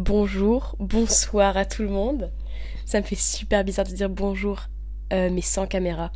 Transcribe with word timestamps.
bonjour, 0.00 0.76
bonsoir 0.78 1.58
à 1.58 1.66
tout 1.66 1.82
le 1.82 1.90
monde. 1.90 2.32
Ça 2.86 3.00
me 3.00 3.04
fait 3.04 3.16
super 3.16 3.62
bizarre 3.64 3.84
de 3.84 3.92
dire 3.92 4.08
bonjour, 4.08 4.62
euh, 5.12 5.28
mais 5.30 5.42
sans 5.42 5.66
caméra. 5.66 6.10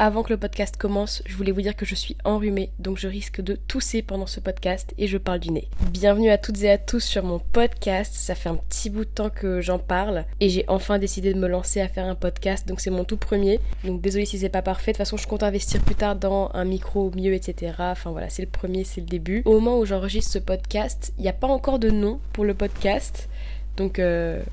Avant 0.00 0.22
que 0.22 0.32
le 0.32 0.36
podcast 0.36 0.76
commence, 0.76 1.24
je 1.26 1.36
voulais 1.36 1.50
vous 1.50 1.60
dire 1.60 1.74
que 1.74 1.84
je 1.84 1.96
suis 1.96 2.16
enrhumée, 2.22 2.70
donc 2.78 2.98
je 2.98 3.08
risque 3.08 3.40
de 3.40 3.56
tousser 3.56 4.00
pendant 4.00 4.28
ce 4.28 4.38
podcast 4.38 4.94
et 4.96 5.08
je 5.08 5.18
parle 5.18 5.40
du 5.40 5.50
nez. 5.50 5.66
Bienvenue 5.90 6.30
à 6.30 6.38
toutes 6.38 6.62
et 6.62 6.70
à 6.70 6.78
tous 6.78 7.00
sur 7.00 7.24
mon 7.24 7.40
podcast, 7.40 8.14
ça 8.14 8.36
fait 8.36 8.48
un 8.48 8.54
petit 8.54 8.90
bout 8.90 9.04
de 9.04 9.10
temps 9.10 9.28
que 9.28 9.60
j'en 9.60 9.80
parle 9.80 10.24
et 10.38 10.50
j'ai 10.50 10.64
enfin 10.68 11.00
décidé 11.00 11.34
de 11.34 11.38
me 11.40 11.48
lancer 11.48 11.80
à 11.80 11.88
faire 11.88 12.06
un 12.06 12.14
podcast, 12.14 12.68
donc 12.68 12.80
c'est 12.80 12.90
mon 12.90 13.02
tout 13.02 13.16
premier. 13.16 13.58
Donc 13.82 14.00
désolé 14.00 14.24
si 14.24 14.38
c'est 14.38 14.48
pas 14.48 14.62
parfait, 14.62 14.92
de 14.92 14.96
toute 14.98 15.04
façon 15.04 15.16
je 15.16 15.26
compte 15.26 15.42
investir 15.42 15.82
plus 15.82 15.96
tard 15.96 16.14
dans 16.14 16.52
un 16.54 16.64
micro 16.64 17.10
mieux, 17.16 17.34
etc. 17.34 17.72
Enfin 17.80 18.12
voilà, 18.12 18.28
c'est 18.28 18.42
le 18.42 18.48
premier, 18.48 18.84
c'est 18.84 19.00
le 19.00 19.08
début. 19.08 19.42
Au 19.46 19.54
moment 19.54 19.80
où 19.80 19.84
j'enregistre 19.84 20.30
ce 20.30 20.38
podcast, 20.38 21.12
il 21.18 21.22
n'y 21.22 21.28
a 21.28 21.32
pas 21.32 21.48
encore 21.48 21.80
de 21.80 21.90
nom 21.90 22.20
pour 22.32 22.44
le 22.44 22.54
podcast, 22.54 23.28
donc... 23.76 23.98
Euh, 23.98 24.44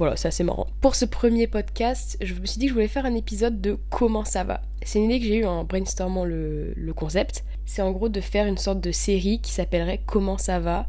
voilà, 0.00 0.16
c'est 0.16 0.28
assez 0.28 0.44
marrant. 0.44 0.66
Pour 0.80 0.94
ce 0.94 1.04
premier 1.04 1.46
podcast, 1.46 2.16
je 2.22 2.32
me 2.32 2.46
suis 2.46 2.58
dit 2.58 2.64
que 2.64 2.68
je 2.70 2.72
voulais 2.72 2.88
faire 2.88 3.04
un 3.04 3.14
épisode 3.14 3.60
de 3.60 3.78
comment 3.90 4.24
ça 4.24 4.44
va. 4.44 4.62
C'est 4.82 4.98
une 4.98 5.10
idée 5.10 5.20
que 5.20 5.26
j'ai 5.26 5.36
eue 5.36 5.44
en 5.44 5.64
brainstormant 5.64 6.24
le, 6.24 6.74
concept. 6.96 7.44
C'est 7.66 7.82
en 7.82 7.90
gros 7.92 8.08
de 8.08 8.22
faire 8.22 8.46
une 8.46 8.56
sorte 8.56 8.80
de 8.80 8.92
série 8.92 9.42
qui 9.42 9.52
s'appellerait 9.52 10.00
Comment 10.06 10.38
ça 10.38 10.58
va. 10.58 10.86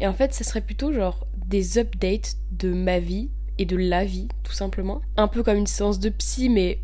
Et 0.00 0.08
en 0.08 0.12
fait, 0.12 0.34
ça 0.34 0.42
serait 0.42 0.60
plutôt 0.60 0.92
genre 0.92 1.24
des 1.46 1.78
updates 1.78 2.34
de 2.50 2.72
ma 2.72 2.98
vie 2.98 3.30
et 3.58 3.64
de 3.64 3.76
la 3.76 4.04
vie, 4.04 4.26
tout 4.42 4.52
simplement. 4.52 5.02
Un 5.16 5.28
peu 5.28 5.44
comme 5.44 5.58
une 5.58 5.68
séance 5.68 6.00
de 6.00 6.08
psy, 6.08 6.48
mais 6.48 6.80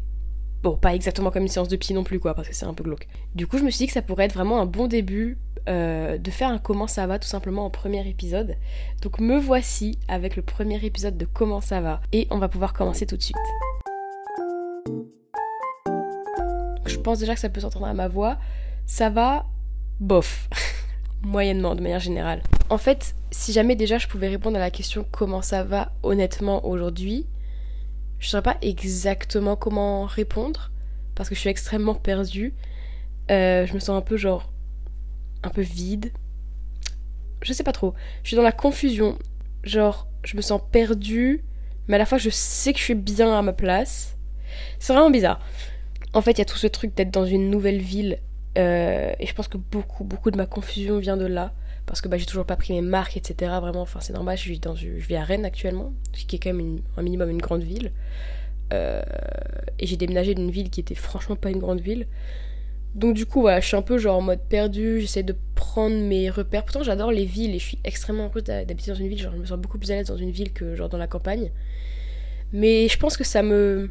bon, 0.62 0.76
pas 0.76 0.94
exactement 0.94 1.32
comme 1.32 1.42
une 1.42 1.48
séance 1.48 1.66
de 1.66 1.74
psy 1.74 1.92
non 1.92 2.04
plus, 2.04 2.20
quoi, 2.20 2.34
parce 2.34 2.46
que 2.46 2.54
c'est 2.54 2.66
un 2.66 2.74
peu 2.74 2.84
glauque. 2.84 3.08
Du 3.34 3.48
coup, 3.48 3.58
je 3.58 3.64
me 3.64 3.70
suis 3.70 3.78
dit 3.78 3.86
que 3.88 3.94
ça 3.94 4.02
pourrait 4.02 4.26
être 4.26 4.34
vraiment 4.34 4.60
un 4.60 4.66
bon 4.66 4.86
début 4.86 5.38
euh, 5.68 6.18
de 6.18 6.30
faire 6.30 6.50
un 6.50 6.58
comment 6.58 6.86
ça 6.86 7.06
va 7.06 7.18
tout 7.18 7.28
simplement 7.28 7.64
en 7.64 7.70
premier 7.70 8.06
épisode. 8.06 8.56
Donc 9.00 9.18
me 9.18 9.38
voici 9.38 9.98
avec 10.08 10.36
le 10.36 10.42
premier 10.42 10.84
épisode 10.84 11.16
de 11.16 11.24
comment 11.24 11.60
ça 11.60 11.80
va 11.80 12.00
et 12.12 12.26
on 12.30 12.38
va 12.38 12.48
pouvoir 12.48 12.74
commencer 12.74 13.06
tout 13.06 13.16
de 13.16 13.22
suite. 13.22 13.36
Je 16.86 16.98
pense 16.98 17.18
déjà 17.18 17.34
que 17.34 17.40
ça 17.40 17.48
peut 17.48 17.60
s'entendre 17.60 17.86
à 17.86 17.94
ma 17.94 18.08
voix. 18.08 18.36
Ça 18.86 19.08
va 19.08 19.46
bof. 20.00 20.48
Moyennement 21.22 21.74
de 21.74 21.80
manière 21.80 22.00
générale. 22.00 22.42
En 22.68 22.78
fait, 22.78 23.14
si 23.30 23.52
jamais 23.52 23.76
déjà 23.76 23.98
je 23.98 24.06
pouvais 24.06 24.28
répondre 24.28 24.56
à 24.56 24.60
la 24.60 24.70
question 24.70 25.06
comment 25.10 25.40
ça 25.40 25.64
va 25.64 25.92
honnêtement 26.02 26.66
aujourd'hui, 26.66 27.26
je 28.18 28.26
ne 28.26 28.30
saurais 28.30 28.42
pas 28.42 28.58
exactement 28.60 29.56
comment 29.56 30.04
répondre 30.04 30.70
parce 31.14 31.28
que 31.28 31.34
je 31.34 31.40
suis 31.40 31.50
extrêmement 31.50 31.94
perdue. 31.94 32.54
Euh, 33.30 33.64
je 33.66 33.72
me 33.72 33.78
sens 33.78 33.96
un 33.96 34.02
peu 34.02 34.16
genre 34.16 34.50
un 35.46 35.50
peu 35.50 35.62
vide. 35.62 36.12
Je 37.42 37.52
sais 37.52 37.64
pas 37.64 37.72
trop. 37.72 37.94
Je 38.22 38.28
suis 38.28 38.36
dans 38.36 38.42
la 38.42 38.52
confusion. 38.52 39.18
Genre, 39.62 40.08
je 40.24 40.36
me 40.36 40.42
sens 40.42 40.60
perdue, 40.72 41.44
mais 41.88 41.96
à 41.96 41.98
la 41.98 42.06
fois 42.06 42.18
je 42.18 42.30
sais 42.30 42.72
que 42.72 42.78
je 42.78 42.84
suis 42.84 42.94
bien 42.94 43.36
à 43.36 43.42
ma 43.42 43.52
place. 43.52 44.16
C'est 44.78 44.92
vraiment 44.92 45.10
bizarre. 45.10 45.40
En 46.12 46.22
fait, 46.22 46.32
il 46.32 46.38
y 46.38 46.42
a 46.42 46.46
tout 46.46 46.56
ce 46.56 46.66
truc 46.66 46.94
d'être 46.94 47.10
dans 47.10 47.26
une 47.26 47.50
nouvelle 47.50 47.80
ville. 47.80 48.18
Euh, 48.56 49.12
et 49.18 49.26
je 49.26 49.34
pense 49.34 49.48
que 49.48 49.58
beaucoup, 49.58 50.04
beaucoup 50.04 50.30
de 50.30 50.36
ma 50.36 50.46
confusion 50.46 50.98
vient 50.98 51.16
de 51.16 51.26
là. 51.26 51.52
Parce 51.86 52.00
que 52.00 52.08
bah, 52.08 52.16
j'ai 52.16 52.26
toujours 52.26 52.46
pas 52.46 52.56
pris 52.56 52.72
mes 52.72 52.80
marques, 52.80 53.16
etc. 53.16 53.52
Vraiment, 53.60 53.82
enfin, 53.82 54.00
c'est 54.00 54.12
normal. 54.12 54.38
Je 54.38 54.48
vis, 54.48 54.60
dans, 54.60 54.74
je 54.74 54.88
vis 54.88 55.16
à 55.16 55.24
Rennes 55.24 55.44
actuellement, 55.44 55.92
ce 56.12 56.24
qui 56.24 56.36
est 56.36 56.38
quand 56.38 56.52
même 56.52 56.80
un 56.96 57.02
minimum 57.02 57.30
une 57.30 57.42
grande 57.42 57.62
ville. 57.62 57.92
Euh, 58.72 59.02
et 59.78 59.86
j'ai 59.86 59.96
déménagé 59.96 60.34
d'une 60.34 60.50
ville 60.50 60.70
qui 60.70 60.80
était 60.80 60.94
franchement 60.94 61.36
pas 61.36 61.50
une 61.50 61.58
grande 61.58 61.80
ville. 61.80 62.06
Donc 62.94 63.14
du 63.14 63.26
coup, 63.26 63.40
voilà, 63.40 63.60
je 63.60 63.66
suis 63.66 63.76
un 63.76 63.82
peu 63.82 63.98
genre 63.98 64.18
en 64.18 64.22
mode 64.22 64.40
perdu, 64.48 65.00
j'essaie 65.00 65.24
de 65.24 65.36
prendre 65.54 65.96
mes 65.96 66.30
repères. 66.30 66.64
Pourtant, 66.64 66.84
j'adore 66.84 67.10
les 67.10 67.24
villes 67.24 67.54
et 67.54 67.58
je 67.58 67.64
suis 67.64 67.78
extrêmement 67.82 68.26
heureuse 68.26 68.44
d'habiter 68.44 68.92
dans 68.92 68.96
une 68.96 69.08
ville. 69.08 69.20
Genre, 69.20 69.32
je 69.34 69.40
me 69.40 69.46
sens 69.46 69.58
beaucoup 69.58 69.78
plus 69.78 69.90
à 69.90 69.96
l'aise 69.96 70.06
dans 70.06 70.16
une 70.16 70.30
ville 70.30 70.52
que 70.52 70.76
genre 70.76 70.88
dans 70.88 70.98
la 70.98 71.08
campagne. 71.08 71.50
Mais 72.52 72.88
je 72.88 72.96
pense 72.98 73.16
que 73.16 73.24
ça 73.24 73.42
me... 73.42 73.90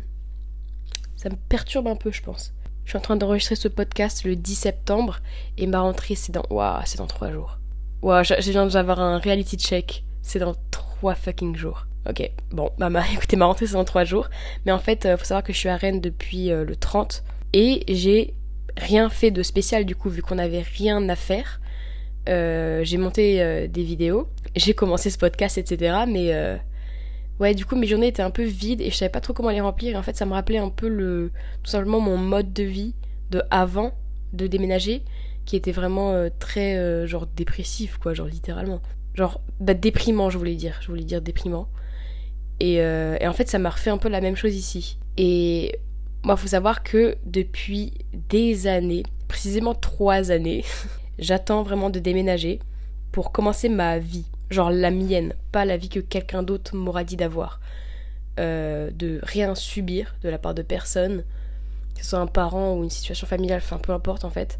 Ça 1.17 1.29
me 1.29 1.35
perturbe 1.35 1.87
un 1.87 1.95
peu, 1.95 2.11
je 2.11 2.21
pense. 2.21 2.53
Je 2.85 2.91
suis 2.91 2.97
en 2.97 3.01
train 3.01 3.15
d'enregistrer 3.15 3.55
ce 3.55 3.67
podcast 3.67 4.23
le 4.23 4.35
10 4.35 4.55
septembre 4.55 5.19
et 5.57 5.67
ma 5.67 5.81
rentrée, 5.81 6.15
c'est 6.15 6.31
dans... 6.31 6.45
Waouh, 6.49 6.81
c'est 6.85 6.97
dans 6.97 7.07
3 7.07 7.31
jours. 7.31 7.59
Waouh, 8.01 8.23
je 8.23 8.51
viens 8.51 8.65
d'avoir 8.67 9.01
un 9.01 9.19
reality 9.19 9.57
check. 9.57 10.05
C'est 10.21 10.39
dans 10.39 10.55
3 10.71 11.15
fucking 11.15 11.55
jours. 11.57 11.87
Ok, 12.09 12.29
bon, 12.51 12.69
bah, 12.77 12.89
ma, 12.89 13.09
écoutez, 13.13 13.35
ma 13.35 13.45
rentrée, 13.45 13.67
c'est 13.67 13.73
dans 13.73 13.83
3 13.83 14.05
jours. 14.05 14.29
Mais 14.65 14.71
en 14.71 14.79
fait, 14.79 15.05
euh, 15.05 15.17
faut 15.17 15.25
savoir 15.25 15.43
que 15.43 15.51
je 15.51 15.57
suis 15.57 15.69
à 15.69 15.75
Rennes 15.75 15.99
depuis 15.99 16.51
euh, 16.51 16.63
le 16.63 16.77
30 16.77 17.23
et 17.53 17.83
j'ai 17.93 18.33
rien 18.77 19.09
fait 19.09 19.31
de 19.31 19.43
spécial 19.43 19.85
du 19.85 19.95
coup 19.95 20.09
vu 20.09 20.21
qu'on 20.21 20.35
n'avait 20.35 20.61
rien 20.61 21.07
à 21.09 21.15
faire. 21.15 21.59
Euh, 22.29 22.83
j'ai 22.83 22.97
monté 22.97 23.41
euh, 23.41 23.67
des 23.67 23.83
vidéos, 23.83 24.29
j'ai 24.55 24.73
commencé 24.73 25.09
ce 25.09 25.17
podcast, 25.17 25.57
etc. 25.57 26.03
Mais 26.07 26.33
euh, 26.33 26.55
ouais, 27.39 27.53
du 27.53 27.65
coup 27.65 27.75
mes 27.75 27.87
journées 27.87 28.07
étaient 28.07 28.21
un 28.21 28.31
peu 28.31 28.43
vides 28.43 28.81
et 28.81 28.89
je 28.89 28.95
savais 28.95 29.11
pas 29.11 29.21
trop 29.21 29.33
comment 29.33 29.49
les 29.49 29.61
remplir. 29.61 29.93
Et 29.93 29.97
en 29.97 30.03
fait, 30.03 30.15
ça 30.15 30.25
me 30.25 30.33
rappelait 30.33 30.57
un 30.57 30.69
peu 30.69 30.87
le 30.87 31.31
tout 31.63 31.71
simplement 31.71 31.99
mon 31.99 32.17
mode 32.17 32.53
de 32.53 32.63
vie 32.63 32.95
de 33.31 33.41
avant 33.51 33.93
de 34.31 34.47
déménager, 34.47 35.03
qui 35.45 35.55
était 35.55 35.71
vraiment 35.71 36.27
très 36.39 37.07
genre 37.07 37.27
dépressif, 37.27 37.97
quoi, 37.97 38.13
genre 38.13 38.27
littéralement. 38.27 38.81
Genre 39.13 39.41
bah, 39.59 39.73
déprimant, 39.73 40.29
je 40.29 40.37
voulais 40.37 40.55
dire, 40.55 40.77
je 40.81 40.87
voulais 40.87 41.03
dire 41.03 41.21
déprimant. 41.21 41.67
Et, 42.59 42.75
et 42.75 43.27
en 43.27 43.33
fait, 43.33 43.49
ça 43.49 43.59
m'a 43.59 43.69
refait 43.69 43.89
un 43.89 43.97
peu 43.97 44.09
la 44.09 44.21
même 44.21 44.35
chose 44.35 44.55
ici. 44.55 44.97
Et 45.17 45.77
moi, 46.23 46.37
faut 46.37 46.47
savoir 46.47 46.83
que 46.83 47.17
depuis 47.25 47.93
des 48.29 48.67
années, 48.67 49.03
précisément 49.27 49.75
trois 49.75 50.31
années, 50.31 50.63
j'attends 51.19 51.63
vraiment 51.63 51.89
de 51.89 51.99
déménager 51.99 52.59
pour 53.11 53.31
commencer 53.31 53.69
ma 53.69 53.99
vie. 53.99 54.25
Genre 54.49 54.71
la 54.71 54.89
mienne, 54.89 55.33
pas 55.51 55.65
la 55.65 55.77
vie 55.77 55.89
que 55.89 55.99
quelqu'un 55.99 56.43
d'autre 56.43 56.75
m'aura 56.75 57.03
dit 57.03 57.17
d'avoir. 57.17 57.59
Euh, 58.39 58.89
de 58.91 59.19
rien 59.21 59.53
subir 59.53 60.15
de 60.23 60.29
la 60.29 60.37
part 60.37 60.53
de 60.53 60.61
personne, 60.61 61.23
que 61.95 62.03
ce 62.03 62.09
soit 62.11 62.19
un 62.19 62.27
parent 62.27 62.75
ou 62.75 62.83
une 62.83 62.89
situation 62.89 63.27
familiale, 63.27 63.61
enfin 63.63 63.77
peu 63.77 63.91
importe 63.91 64.25
en 64.25 64.29
fait. 64.29 64.59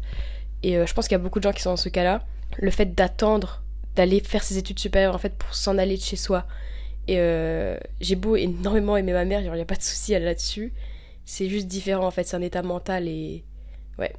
Et 0.62 0.76
euh, 0.76 0.86
je 0.86 0.94
pense 0.94 1.08
qu'il 1.08 1.16
y 1.16 1.20
a 1.20 1.22
beaucoup 1.22 1.38
de 1.38 1.44
gens 1.44 1.52
qui 1.52 1.62
sont 1.62 1.70
dans 1.70 1.76
ce 1.76 1.88
cas-là. 1.88 2.22
Le 2.58 2.70
fait 2.70 2.94
d'attendre 2.94 3.62
d'aller 3.96 4.20
faire 4.20 4.42
ses 4.42 4.58
études 4.58 4.78
supérieures 4.78 5.14
en 5.14 5.18
fait 5.18 5.34
pour 5.34 5.54
s'en 5.54 5.78
aller 5.78 5.96
de 5.96 6.02
chez 6.02 6.16
soi. 6.16 6.46
Et 7.08 7.16
euh, 7.18 7.76
j'ai 8.00 8.16
beau 8.16 8.36
énormément 8.36 8.96
aimer 8.96 9.12
ma 9.12 9.24
mère, 9.24 9.40
il 9.40 9.50
n'y 9.50 9.60
a 9.60 9.64
pas 9.64 9.76
de 9.76 9.82
souci 9.82 10.12
là-dessus 10.12 10.72
c'est 11.24 11.48
juste 11.48 11.66
différent 11.66 12.06
en 12.06 12.10
fait, 12.10 12.24
c'est 12.24 12.36
un 12.36 12.42
état 12.42 12.62
mental 12.62 13.08
et. 13.08 13.44
Ouais. 13.98 14.12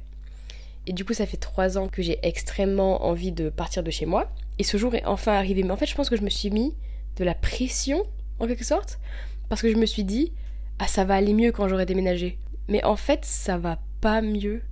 Et 0.86 0.92
du 0.92 1.04
coup, 1.04 1.14
ça 1.14 1.26
fait 1.26 1.36
trois 1.36 1.78
ans 1.78 1.88
que 1.88 2.00
j'ai 2.00 2.18
extrêmement 2.22 3.04
envie 3.04 3.32
de 3.32 3.50
partir 3.50 3.82
de 3.82 3.90
chez 3.90 4.06
moi. 4.06 4.30
Et 4.58 4.64
ce 4.64 4.76
jour 4.76 4.94
est 4.94 5.04
enfin 5.04 5.32
arrivé. 5.32 5.62
Mais 5.64 5.72
en 5.72 5.76
fait, 5.76 5.86
je 5.86 5.94
pense 5.94 6.08
que 6.08 6.16
je 6.16 6.22
me 6.22 6.30
suis 6.30 6.50
mis 6.50 6.74
de 7.16 7.24
la 7.24 7.34
pression, 7.34 8.04
en 8.38 8.46
quelque 8.46 8.64
sorte. 8.64 9.00
Parce 9.48 9.62
que 9.62 9.70
je 9.70 9.76
me 9.76 9.86
suis 9.86 10.04
dit, 10.04 10.32
ah, 10.78 10.86
ça 10.86 11.04
va 11.04 11.14
aller 11.14 11.32
mieux 11.32 11.50
quand 11.50 11.68
j'aurai 11.68 11.86
déménagé. 11.86 12.38
Mais 12.68 12.84
en 12.84 12.96
fait, 12.96 13.24
ça 13.24 13.58
va 13.58 13.78
pas 14.00 14.20
mieux. 14.20 14.62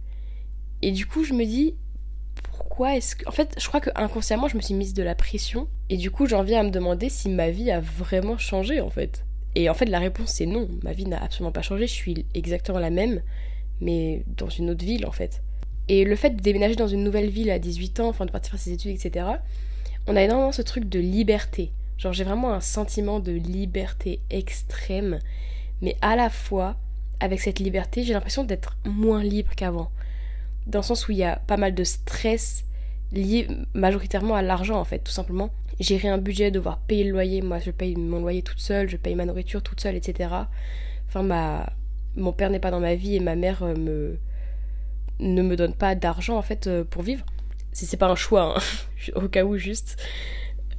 Et 0.83 0.93
du 0.93 1.07
coup, 1.07 1.25
je 1.25 1.35
me 1.35 1.45
dis, 1.45 1.75
pourquoi 2.43 2.97
est-ce 2.97 3.17
que. 3.17 3.29
En 3.29 3.33
fait, 3.33 3.57
je 3.59 3.67
crois 3.67 3.81
que 3.81 3.91
inconsciemment, 3.97 4.47
je 4.47 4.57
me 4.57 4.63
suis 4.63 4.75
mise 4.75 4.95
de 4.95 5.03
la 5.03 5.17
pression. 5.17 5.69
Et 5.91 5.97
du 5.97 6.13
coup, 6.13 6.27
j'en 6.27 6.45
viens 6.45 6.61
à 6.61 6.63
me 6.63 6.71
demander 6.71 7.09
si 7.09 7.29
ma 7.29 7.51
vie 7.51 7.73
a 7.73 7.81
vraiment 7.81 8.39
changé, 8.39 8.81
en 8.81 8.91
fait. 8.91 9.25
Et 9.55 9.69
en 9.69 9.75
fait, 9.75 9.87
la 9.87 9.99
réponse 9.99 10.31
c'est 10.31 10.47
non. 10.47 10.69
Ma 10.83 10.93
vie 10.93 11.07
n'a 11.07 11.23
absolument 11.23 11.53
pas 11.53 11.63
changé. 11.63 11.87
Je 11.87 11.93
suis 11.93 12.27
exactement 12.35 12.79
la 12.79 12.91
même, 12.91 13.23
mais 13.81 14.25
dans 14.37 14.49
une 14.49 14.71
autre 14.71 14.85
ville 14.85 15.07
en 15.07 15.13
fait. 15.13 15.43
Et 15.89 16.05
le 16.05 16.17
fait 16.17 16.31
de 16.31 16.41
déménager 16.41 16.77
dans 16.77 16.89
une 16.89 17.05
nouvelle 17.05 17.29
ville 17.29 17.51
à 17.51 17.59
18 17.59 18.01
ans, 18.01 18.09
enfin 18.09 18.25
de 18.25 18.31
partir 18.31 18.53
faire 18.53 18.61
ses 18.61 18.73
études, 18.73 18.93
etc., 18.93 19.27
on 20.07 20.17
a 20.17 20.23
énormément 20.23 20.53
ce 20.53 20.63
truc 20.63 20.89
de 20.89 20.99
liberté. 20.99 21.73
Genre, 21.99 22.13
j'ai 22.13 22.25
vraiment 22.25 22.53
un 22.53 22.61
sentiment 22.61 23.21
de 23.21 23.33
liberté 23.33 24.21
extrême, 24.31 25.19
mais 25.81 25.97
à 26.01 26.17
la 26.17 26.31
fois, 26.31 26.77
avec 27.21 27.41
cette 27.41 27.59
liberté, 27.59 28.03
j'ai 28.03 28.13
l'impression 28.13 28.45
d'être 28.45 28.77
moins 28.85 29.23
libre 29.23 29.53
qu'avant. 29.55 29.91
Dans 30.67 30.81
le 30.81 30.85
sens 30.85 31.09
où 31.09 31.13
il 31.13 31.19
y 31.19 31.25
a 31.25 31.37
pas 31.37 31.57
mal 31.57 31.75
de 31.75 31.85
stress 31.85 32.65
lié 33.13 33.47
majoritairement 33.75 34.35
à 34.35 34.43
l'argent, 34.43 34.81
en 34.81 34.85
fait, 34.85 34.99
tout 34.99 35.13
simplement 35.13 35.51
gérer 35.81 36.09
un 36.09 36.19
budget, 36.19 36.51
devoir 36.51 36.79
payer 36.79 37.05
le 37.05 37.11
loyer. 37.11 37.43
Moi, 37.43 37.59
je 37.59 37.71
paye 37.71 37.97
mon 37.97 38.21
loyer 38.21 38.43
toute 38.43 38.61
seule, 38.61 38.89
je 38.89 38.97
paye 38.97 39.15
ma 39.15 39.25
nourriture 39.25 39.63
toute 39.63 39.81
seule, 39.81 39.97
etc. 39.97 40.31
Enfin, 41.09 41.23
ma... 41.23 41.73
mon 42.17 42.33
père 42.33 42.51
n'est 42.51 42.61
pas 42.61 42.71
dans 42.71 42.81
ma 42.81 42.95
vie 42.95 43.17
et 43.17 43.21
ma 43.21 43.37
mère 43.37 43.63
euh, 43.63 43.75
me... 43.75 44.19
ne 45.21 45.43
me 45.43 45.57
donne 45.57 45.75
pas 45.75 45.95
d'argent, 45.95 46.37
en 46.37 46.43
fait, 46.43 46.67
euh, 46.67 46.85
pour 46.85 47.03
vivre. 47.03 47.25
Si 47.73 47.87
c'est 47.87 47.97
pas 47.97 48.09
un 48.09 48.15
choix, 48.15 48.57
hein. 48.57 48.61
au 49.15 49.29
cas 49.29 49.45
où, 49.45 49.57
juste. 49.57 50.01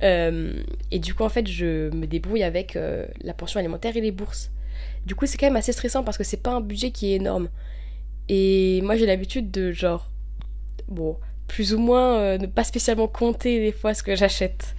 Euh, 0.03 0.63
et 0.91 0.99
du 0.99 1.13
coup, 1.13 1.23
en 1.23 1.29
fait, 1.29 1.47
je 1.47 1.93
me 1.93 2.05
débrouille 2.05 2.43
avec 2.43 2.77
la 3.21 3.33
pension 3.33 3.59
alimentaire 3.59 3.95
et 3.97 4.01
les 4.01 4.11
bourses. 4.11 4.51
Du 5.05 5.15
coup, 5.15 5.25
c'est 5.25 5.37
quand 5.37 5.45
même 5.45 5.55
assez 5.55 5.71
stressant 5.71 6.03
parce 6.03 6.17
que 6.17 6.23
c'est 6.23 6.41
pas 6.41 6.51
un 6.51 6.61
budget 6.61 6.91
qui 6.91 7.11
est 7.11 7.15
énorme. 7.15 7.49
Et 8.27 8.81
moi, 8.81 8.95
j'ai 8.95 9.05
l'habitude 9.05 9.51
de 9.51 9.71
genre. 9.71 10.09
Bon, 10.87 11.17
plus 11.47 11.73
ou 11.73 11.79
moins 11.79 12.17
euh, 12.17 12.37
ne 12.37 12.47
pas 12.47 12.63
spécialement 12.63 13.07
compter 13.07 13.59
des 13.59 13.71
fois 13.71 13.93
ce 13.93 14.03
que 14.03 14.15
j'achète. 14.15 14.75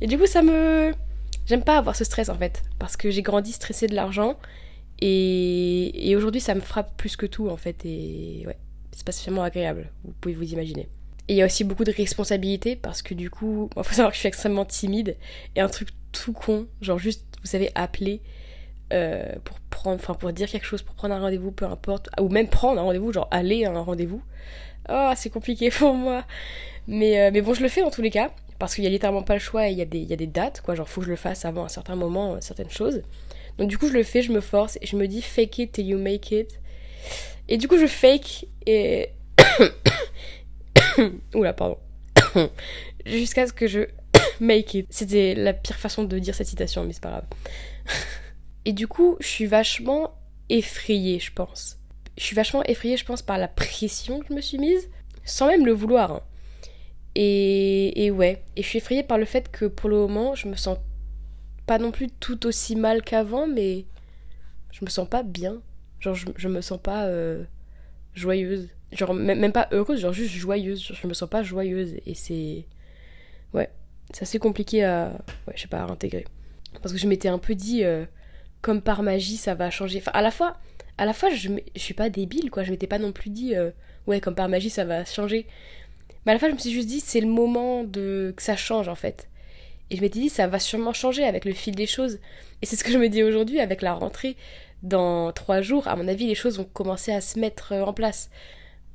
Et 0.00 0.06
du 0.06 0.18
coup, 0.18 0.26
ça 0.26 0.42
me. 0.42 0.92
J'aime 1.46 1.62
pas 1.62 1.78
avoir 1.78 1.96
ce 1.96 2.04
stress 2.04 2.28
en 2.28 2.36
fait, 2.36 2.62
parce 2.78 2.96
que 2.96 3.10
j'ai 3.10 3.22
grandi 3.22 3.50
stressé 3.52 3.88
de 3.88 3.94
l'argent 3.94 4.38
et, 5.00 6.08
et 6.08 6.14
aujourd'hui 6.14 6.40
ça 6.40 6.54
me 6.54 6.60
frappe 6.60 6.96
plus 6.96 7.16
que 7.16 7.26
tout 7.26 7.48
en 7.48 7.56
fait, 7.56 7.84
et 7.84 8.44
ouais, 8.46 8.56
c'est 8.92 9.04
pas 9.04 9.10
spécialement 9.10 9.42
agréable, 9.42 9.90
vous 10.04 10.12
pouvez 10.20 10.34
vous 10.34 10.52
imaginer. 10.52 10.88
Et 11.26 11.34
il 11.34 11.36
y 11.36 11.42
a 11.42 11.46
aussi 11.46 11.64
beaucoup 11.64 11.84
de 11.84 11.92
responsabilités 11.92 12.76
parce 12.76 13.02
que 13.02 13.14
du 13.14 13.30
coup, 13.30 13.70
il 13.76 13.82
faut 13.82 13.94
savoir 13.94 14.10
que 14.10 14.14
je 14.14 14.20
suis 14.20 14.28
extrêmement 14.28 14.64
timide 14.64 15.16
et 15.56 15.60
un 15.60 15.68
truc 15.68 15.88
tout 16.12 16.32
con, 16.32 16.66
genre 16.82 16.98
juste, 16.98 17.24
vous 17.40 17.48
savez, 17.48 17.70
appeler 17.74 18.20
euh, 18.92 19.34
pour 20.18 20.32
dire 20.32 20.48
quelque 20.48 20.66
chose, 20.66 20.82
pour 20.82 20.94
prendre 20.94 21.14
un 21.14 21.20
rendez-vous, 21.20 21.52
peu 21.52 21.64
importe, 21.64 22.08
ou 22.20 22.28
même 22.28 22.48
prendre 22.48 22.80
un 22.80 22.84
rendez-vous, 22.84 23.12
genre 23.12 23.28
aller 23.30 23.64
à 23.64 23.70
un 23.70 23.80
rendez-vous. 23.80 24.22
Oh, 24.88 25.10
c'est 25.16 25.30
compliqué 25.30 25.70
pour 25.78 25.94
moi. 25.94 26.24
Mais, 26.86 27.20
euh, 27.20 27.30
mais 27.32 27.40
bon, 27.40 27.54
je 27.54 27.62
le 27.62 27.68
fais 27.68 27.80
dans 27.82 27.90
tous 27.90 28.02
les 28.02 28.10
cas, 28.10 28.30
parce 28.58 28.74
qu'il 28.74 28.84
y 28.84 28.86
a 28.86 28.90
littéralement 28.90 29.22
pas 29.22 29.34
le 29.34 29.40
choix 29.40 29.68
et 29.68 29.72
il 29.72 29.78
y, 29.78 29.82
a 29.82 29.86
des, 29.86 30.00
y 30.00 30.12
a 30.12 30.16
des 30.16 30.26
dates, 30.26 30.60
quoi, 30.60 30.74
genre 30.74 30.88
faut 30.88 31.00
que 31.00 31.06
je 31.06 31.10
le 31.10 31.16
fasse 31.16 31.44
avant 31.44 31.64
un 31.64 31.68
certain 31.68 31.96
moment, 31.96 32.34
euh, 32.34 32.38
certaines 32.40 32.70
choses. 32.70 33.02
Donc 33.58 33.68
du 33.68 33.78
coup, 33.78 33.88
je 33.88 33.92
le 33.92 34.02
fais, 34.02 34.22
je 34.22 34.32
me 34.32 34.40
force 34.40 34.78
et 34.80 34.86
je 34.86 34.96
me 34.96 35.06
dis 35.06 35.22
fake 35.22 35.58
it 35.58 35.72
till 35.72 35.86
you 35.86 35.98
make 35.98 36.30
it. 36.32 36.60
Et 37.48 37.56
du 37.56 37.68
coup, 37.68 37.78
je 37.78 37.86
fake 37.86 38.46
et. 38.66 39.10
Oula, 41.34 41.52
pardon. 41.52 41.78
Jusqu'à 43.06 43.46
ce 43.46 43.52
que 43.52 43.66
je 43.66 43.80
make 44.40 44.74
it. 44.74 44.86
C'était 44.90 45.34
la 45.34 45.52
pire 45.52 45.76
façon 45.76 46.04
de 46.04 46.18
dire 46.18 46.34
cette 46.34 46.46
citation, 46.46 46.84
mais 46.84 46.92
c'est 46.92 47.02
pas 47.02 47.10
grave. 47.10 47.26
Et 48.64 48.72
du 48.72 48.86
coup, 48.86 49.16
je 49.20 49.26
suis 49.26 49.46
vachement 49.46 50.14
effrayée, 50.48 51.18
je 51.18 51.32
pense. 51.32 51.78
Je 52.18 52.24
suis 52.24 52.36
vachement 52.36 52.62
effrayée, 52.64 52.96
je 52.96 53.04
pense, 53.04 53.22
par 53.22 53.38
la 53.38 53.48
pression 53.48 54.20
que 54.20 54.26
je 54.28 54.34
me 54.34 54.40
suis 54.40 54.58
mise, 54.58 54.90
sans 55.24 55.46
même 55.46 55.64
le 55.64 55.72
vouloir. 55.72 56.12
Hein. 56.12 56.22
Et, 57.14 58.10
ouais, 58.14 58.44
et 58.56 58.62
je 58.62 58.68
suis 58.68 58.78
effrayée 58.78 59.02
par 59.02 59.18
le 59.18 59.24
fait 59.24 59.50
que 59.50 59.64
pour 59.64 59.88
le 59.88 59.96
moment, 59.96 60.34
je 60.34 60.48
me 60.48 60.56
sens 60.56 60.78
pas 61.66 61.78
non 61.78 61.90
plus 61.90 62.08
tout 62.08 62.46
aussi 62.46 62.76
mal 62.76 63.02
qu'avant, 63.02 63.46
mais 63.46 63.86
je 64.70 64.84
me 64.84 64.90
sens 64.90 65.08
pas 65.08 65.22
bien. 65.22 65.62
Genre, 65.98 66.14
je, 66.14 66.48
me 66.48 66.60
sens 66.60 66.80
pas 66.80 67.06
euh, 67.06 67.44
joyeuse. 68.14 68.68
Genre, 68.92 69.14
même, 69.14 69.52
pas 69.52 69.68
heureuse, 69.72 70.00
genre 70.00 70.12
juste 70.12 70.34
joyeuse. 70.34 70.92
je 70.92 71.06
me 71.06 71.14
sens 71.14 71.28
pas 71.28 71.42
joyeuse. 71.42 71.94
Et 72.06 72.14
c'est. 72.14 72.66
Ouais, 73.52 73.70
c'est 74.12 74.22
assez 74.22 74.38
compliqué 74.38 74.84
à. 74.84 75.12
Ouais, 75.46 75.54
je 75.56 75.62
sais 75.62 75.68
pas, 75.68 75.80
à 75.80 75.90
intégrer. 75.90 76.26
Parce 76.82 76.92
que 76.92 76.98
je 76.98 77.06
m'étais 77.06 77.28
un 77.28 77.38
peu 77.38 77.54
dit. 77.54 77.84
Euh, 77.84 78.04
comme 78.62 78.82
par 78.82 79.02
magie 79.02 79.36
ça 79.36 79.54
va 79.54 79.70
changer. 79.70 79.98
Enfin, 79.98 80.12
à 80.14 80.22
la 80.22 80.30
fois, 80.30 80.56
à 80.98 81.04
la 81.04 81.12
fois 81.12 81.30
je, 81.30 81.50
je 81.74 81.80
suis 81.80 81.94
pas 81.94 82.10
débile, 82.10 82.50
quoi. 82.50 82.64
Je 82.64 82.70
m'étais 82.70 82.86
pas 82.86 82.98
non 82.98 83.12
plus 83.12 83.30
dit, 83.30 83.54
euh, 83.54 83.70
ouais, 84.06 84.20
comme 84.20 84.34
par 84.34 84.48
magie 84.48 84.70
ça 84.70 84.84
va 84.84 85.04
changer. 85.04 85.46
Mais 86.24 86.32
à 86.32 86.34
la 86.34 86.38
fois, 86.38 86.48
je 86.48 86.54
me 86.54 86.58
suis 86.58 86.72
juste 86.72 86.88
dit, 86.88 87.00
c'est 87.00 87.20
le 87.20 87.26
moment 87.26 87.84
de 87.84 88.34
que 88.36 88.42
ça 88.42 88.56
change 88.56 88.88
en 88.88 88.94
fait. 88.94 89.28
Et 89.90 89.96
je 89.96 90.02
m'étais 90.02 90.20
dit, 90.20 90.28
ça 90.28 90.46
va 90.46 90.58
sûrement 90.58 90.92
changer 90.92 91.24
avec 91.24 91.44
le 91.44 91.52
fil 91.52 91.74
des 91.74 91.86
choses. 91.86 92.18
Et 92.62 92.66
c'est 92.66 92.76
ce 92.76 92.84
que 92.84 92.92
je 92.92 92.98
me 92.98 93.08
dis 93.08 93.22
aujourd'hui 93.22 93.60
avec 93.60 93.82
la 93.82 93.92
rentrée. 93.94 94.36
Dans 94.82 95.32
trois 95.32 95.60
jours, 95.62 95.88
à 95.88 95.96
mon 95.96 96.08
avis, 96.08 96.26
les 96.26 96.34
choses 96.34 96.58
vont 96.58 96.64
commencer 96.64 97.12
à 97.12 97.20
se 97.20 97.38
mettre 97.38 97.72
en 97.74 97.92
place. 97.92 98.30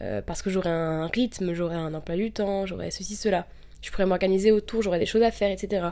Euh, 0.02 0.22
parce 0.22 0.42
que 0.42 0.50
j'aurai 0.50 0.70
un 0.70 1.08
rythme, 1.08 1.54
j'aurai 1.54 1.76
un 1.76 1.94
emploi 1.94 2.16
du 2.16 2.32
temps, 2.32 2.66
j'aurai 2.66 2.92
ceci, 2.92 3.16
cela. 3.16 3.48
Je 3.82 3.92
pourrais 3.92 4.06
m'organiser 4.06 4.52
autour, 4.52 4.82
j'aurai 4.82 5.00
des 5.00 5.06
choses 5.06 5.22
à 5.22 5.32
faire, 5.32 5.52
etc. 5.52 5.88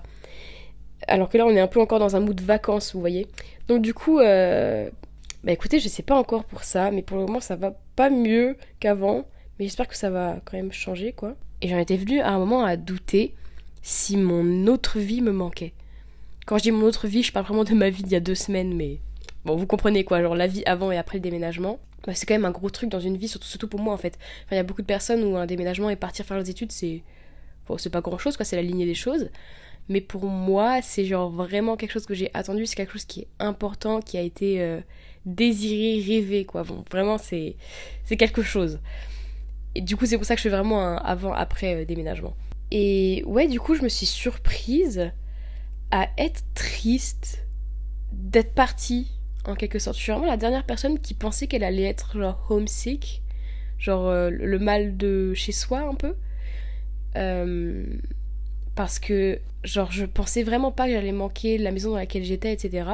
Alors 1.08 1.30
que 1.30 1.38
là, 1.38 1.46
on 1.46 1.52
est 1.52 1.60
un 1.60 1.68
peu 1.68 1.80
encore 1.80 2.00
dans 2.00 2.16
un 2.16 2.20
mood 2.20 2.40
vacances, 2.42 2.94
vous 2.94 3.00
voyez. 3.00 3.28
Donc 3.68 3.82
du 3.82 3.94
coup, 3.94 4.20
euh, 4.20 4.90
bah 5.44 5.52
écoutez, 5.52 5.80
je 5.80 5.88
sais 5.88 6.04
pas 6.04 6.16
encore 6.16 6.44
pour 6.46 6.64
ça, 6.64 6.92
mais 6.92 7.02
pour 7.02 7.18
le 7.18 7.26
moment, 7.26 7.40
ça 7.40 7.56
va 7.56 7.76
pas 7.96 8.10
mieux 8.10 8.58
qu'avant. 8.80 9.26
Mais 9.60 9.66
j'espère 9.66 9.88
que 9.88 9.98
ça 9.98 10.10
va 10.10 10.38
quand 10.46 10.58
même 10.58 10.72
changer, 10.72 11.14
quoi. 11.14 11.36
Et 11.62 11.68
j'en 11.68 11.78
étais 11.78 11.98
venue 11.98 12.20
à 12.20 12.30
un 12.30 12.40
moment 12.40 12.64
à 12.64 12.76
douter 12.76 13.34
si 13.82 14.18
mon 14.18 14.68
autre 14.68 15.00
vie 15.00 15.22
me 15.22 15.32
manquait. 15.32 15.74
Quand 16.46 16.58
je 16.58 16.64
dis 16.64 16.72
mon 16.72 16.86
autre 16.86 17.08
vie, 17.08 17.24
je 17.24 17.32
parle 17.32 17.46
vraiment 17.46 17.64
de 17.64 17.74
ma 17.74 17.90
vie 17.90 18.04
d'il 18.04 18.12
y 18.12 18.16
a 18.16 18.20
deux 18.20 18.36
semaines, 18.36 18.74
mais 18.76 19.00
bon, 19.46 19.56
vous 19.56 19.68
comprenez 19.68 20.04
quoi, 20.04 20.22
genre 20.22 20.36
la 20.36 20.48
vie 20.48 20.64
avant 20.66 20.92
et 20.92 20.98
après 20.98 21.18
le 21.18 21.22
déménagement. 21.22 21.80
Bah, 22.06 22.14
c'est 22.14 22.26
quand 22.26 22.34
même 22.34 22.46
un 22.46 22.52
gros 22.52 22.70
truc 22.70 22.90
dans 22.90 23.00
une 23.00 23.16
vie, 23.16 23.28
surtout, 23.28 23.48
surtout 23.48 23.68
pour 23.68 23.80
moi 23.80 23.94
en 23.94 23.98
fait. 23.98 24.18
il 24.52 24.56
y 24.56 24.58
a 24.58 24.64
beaucoup 24.64 24.82
de 24.82 24.88
personnes 24.88 25.24
où 25.24 25.38
un 25.38 25.46
déménagement 25.46 25.90
et 25.90 25.96
partir 25.96 26.26
faire 26.26 26.38
leurs 26.38 26.50
études, 26.50 26.72
c'est. 26.72 27.02
Bon, 27.68 27.78
c'est 27.78 27.90
pas 27.90 28.02
grand 28.02 28.18
chose, 28.18 28.36
quoi, 28.36 28.46
c'est 28.46 28.58
la 28.58 28.62
lignée 28.62 28.86
des 28.86 28.96
choses. 28.96 29.30
Mais 29.90 30.02
pour 30.02 30.26
moi, 30.26 30.82
c'est 30.82 31.06
genre 31.06 31.30
vraiment 31.30 31.76
quelque 31.76 31.92
chose 31.92 32.06
que 32.06 32.14
j'ai 32.14 32.30
attendu, 32.34 32.66
c'est 32.66 32.76
quelque 32.76 32.94
chose 32.94 33.06
qui 33.06 33.22
est 33.22 33.28
important, 33.40 34.00
qui 34.00 34.18
a 34.18 34.22
été 34.22 34.62
euh, 34.62 34.80
désiré, 35.26 36.02
rêvé, 36.02 36.46
quoi. 36.46 36.64
Bon, 36.64 36.84
vraiment, 36.90 37.18
c'est, 37.18 37.58
quelque 38.18 38.44
chose. 38.44 38.80
Et 39.76 39.82
du 39.82 39.98
coup, 39.98 40.06
c'est 40.06 40.18
pour 40.18 40.26
ça 40.26 40.36
que 40.36 40.40
je 40.40 40.44
fais 40.44 40.56
vraiment 40.56 40.82
un 40.86 40.96
avant-après 40.98 41.76
euh, 41.82 41.86
déménagement. 41.86 42.36
Et 42.72 43.24
ouais, 43.26 43.48
du 43.48 43.60
coup, 43.60 43.76
je 43.76 43.84
me 43.84 43.90
suis 43.90 44.06
surprise 44.06 45.12
à 45.92 46.10
être 46.18 46.42
triste 46.56 47.46
d'être 48.12 48.54
partie, 48.54 49.12
en 49.46 49.56
quelque 49.56 49.80
sorte. 49.80 49.98
Je 49.98 50.04
suis 50.04 50.12
vraiment 50.12 50.28
la 50.28 50.38
dernière 50.38 50.66
personne 50.66 51.00
qui 51.00 51.14
pensait 51.14 51.48
qu'elle 51.48 51.64
allait 51.64 51.84
être 51.84 52.18
genre 52.18 52.46
homesick, 52.50 53.22
genre 53.78 54.08
euh, 54.08 54.30
le 54.30 54.60
mal 54.60 54.96
de 54.96 55.34
chez 55.34 55.52
soi 55.52 55.82
un 55.82 55.96
peu. 55.96 56.16
Parce 58.76 59.00
que 59.00 59.40
genre 59.64 59.92
je 59.92 60.06
pensais 60.06 60.44
vraiment 60.44 60.72
pas 60.72 60.88
que 60.88 60.94
j'allais 60.94 61.12
manquer 61.12 61.58
la 61.58 61.72
maison 61.72 61.92
dans 61.92 61.98
laquelle 61.98 62.24
j'étais 62.24 62.52
etc 62.52 62.86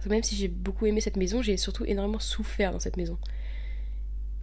parce 0.00 0.04
que 0.04 0.08
même 0.08 0.22
si 0.22 0.34
j'ai 0.34 0.48
beaucoup 0.48 0.86
aimé 0.86 1.00
cette 1.00 1.16
maison 1.16 1.42
j'ai 1.42 1.56
surtout 1.56 1.84
énormément 1.84 2.18
souffert 2.18 2.72
dans 2.72 2.80
cette 2.80 2.96
maison. 2.96 3.18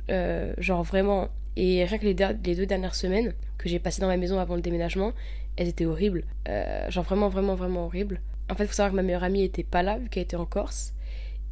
Euh, 0.09 0.53
genre 0.57 0.83
vraiment. 0.83 1.29
Et 1.55 1.83
rien 1.83 1.97
que 1.97 2.05
les, 2.05 2.13
deux 2.13 2.65
dernières 2.67 2.95
semaines 2.95 3.33
que 3.57 3.67
j'ai 3.67 3.79
passées 3.79 4.01
dans 4.01 4.07
ma 4.07 4.17
maison 4.17 4.39
avant 4.39 4.55
le 4.55 4.61
déménagement 4.61 5.13
elles 5.55 5.67
étaient 5.67 5.85
horribles. 5.85 6.23
Euh, 6.47 6.89
genre 6.91 7.03
vraiment 7.03 7.29
vraiment 7.29 7.55
vraiment 7.55 7.85
horribles. 7.85 8.21
En 8.49 8.55
fait 8.55 8.67
faut 8.67 8.73
savoir 8.73 8.91
que 8.91 8.95
ma 8.95 9.01
meilleure 9.01 9.23
amie 9.23 9.43
était 9.43 9.63
pas 9.63 9.81
là 9.81 9.97
vu 9.97 10.09
qu'elle 10.09 10.23
était 10.23 10.35
en 10.35 10.45
Corse. 10.45 10.93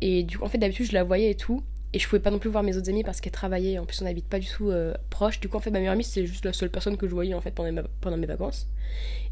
Et 0.01 0.23
du 0.23 0.38
coup 0.38 0.45
en 0.45 0.49
fait 0.49 0.59
d'habitude 0.59 0.85
je 0.85 0.93
la 0.93 1.03
voyais 1.03 1.31
et 1.31 1.35
tout. 1.35 1.63
Et 1.93 1.99
je 1.99 2.07
pouvais 2.07 2.21
pas 2.21 2.29
non 2.29 2.39
plus 2.39 2.49
voir 2.49 2.61
mes 2.61 2.77
autres 2.77 2.89
amis 2.89 3.03
parce 3.03 3.21
qu'elle 3.21 3.31
travaillait 3.31 3.79
en 3.79 3.85
plus 3.85 4.01
on 4.01 4.05
n'habite 4.05 4.27
pas 4.27 4.38
du 4.38 4.47
tout 4.47 4.69
euh, 4.69 4.93
proche. 5.09 5.39
Du 5.39 5.49
coup 5.49 5.57
en 5.57 5.61
fait 5.61 5.71
ma 5.71 5.79
meilleure 5.79 5.93
amie 5.93 6.03
c'est 6.03 6.27
juste 6.27 6.45
la 6.45 6.53
seule 6.53 6.69
personne 6.69 6.97
que 6.97 7.07
je 7.07 7.13
voyais 7.13 7.33
en 7.33 7.41
fait 7.41 7.51
pendant 7.51 8.17
mes 8.17 8.27
vacances 8.27 8.67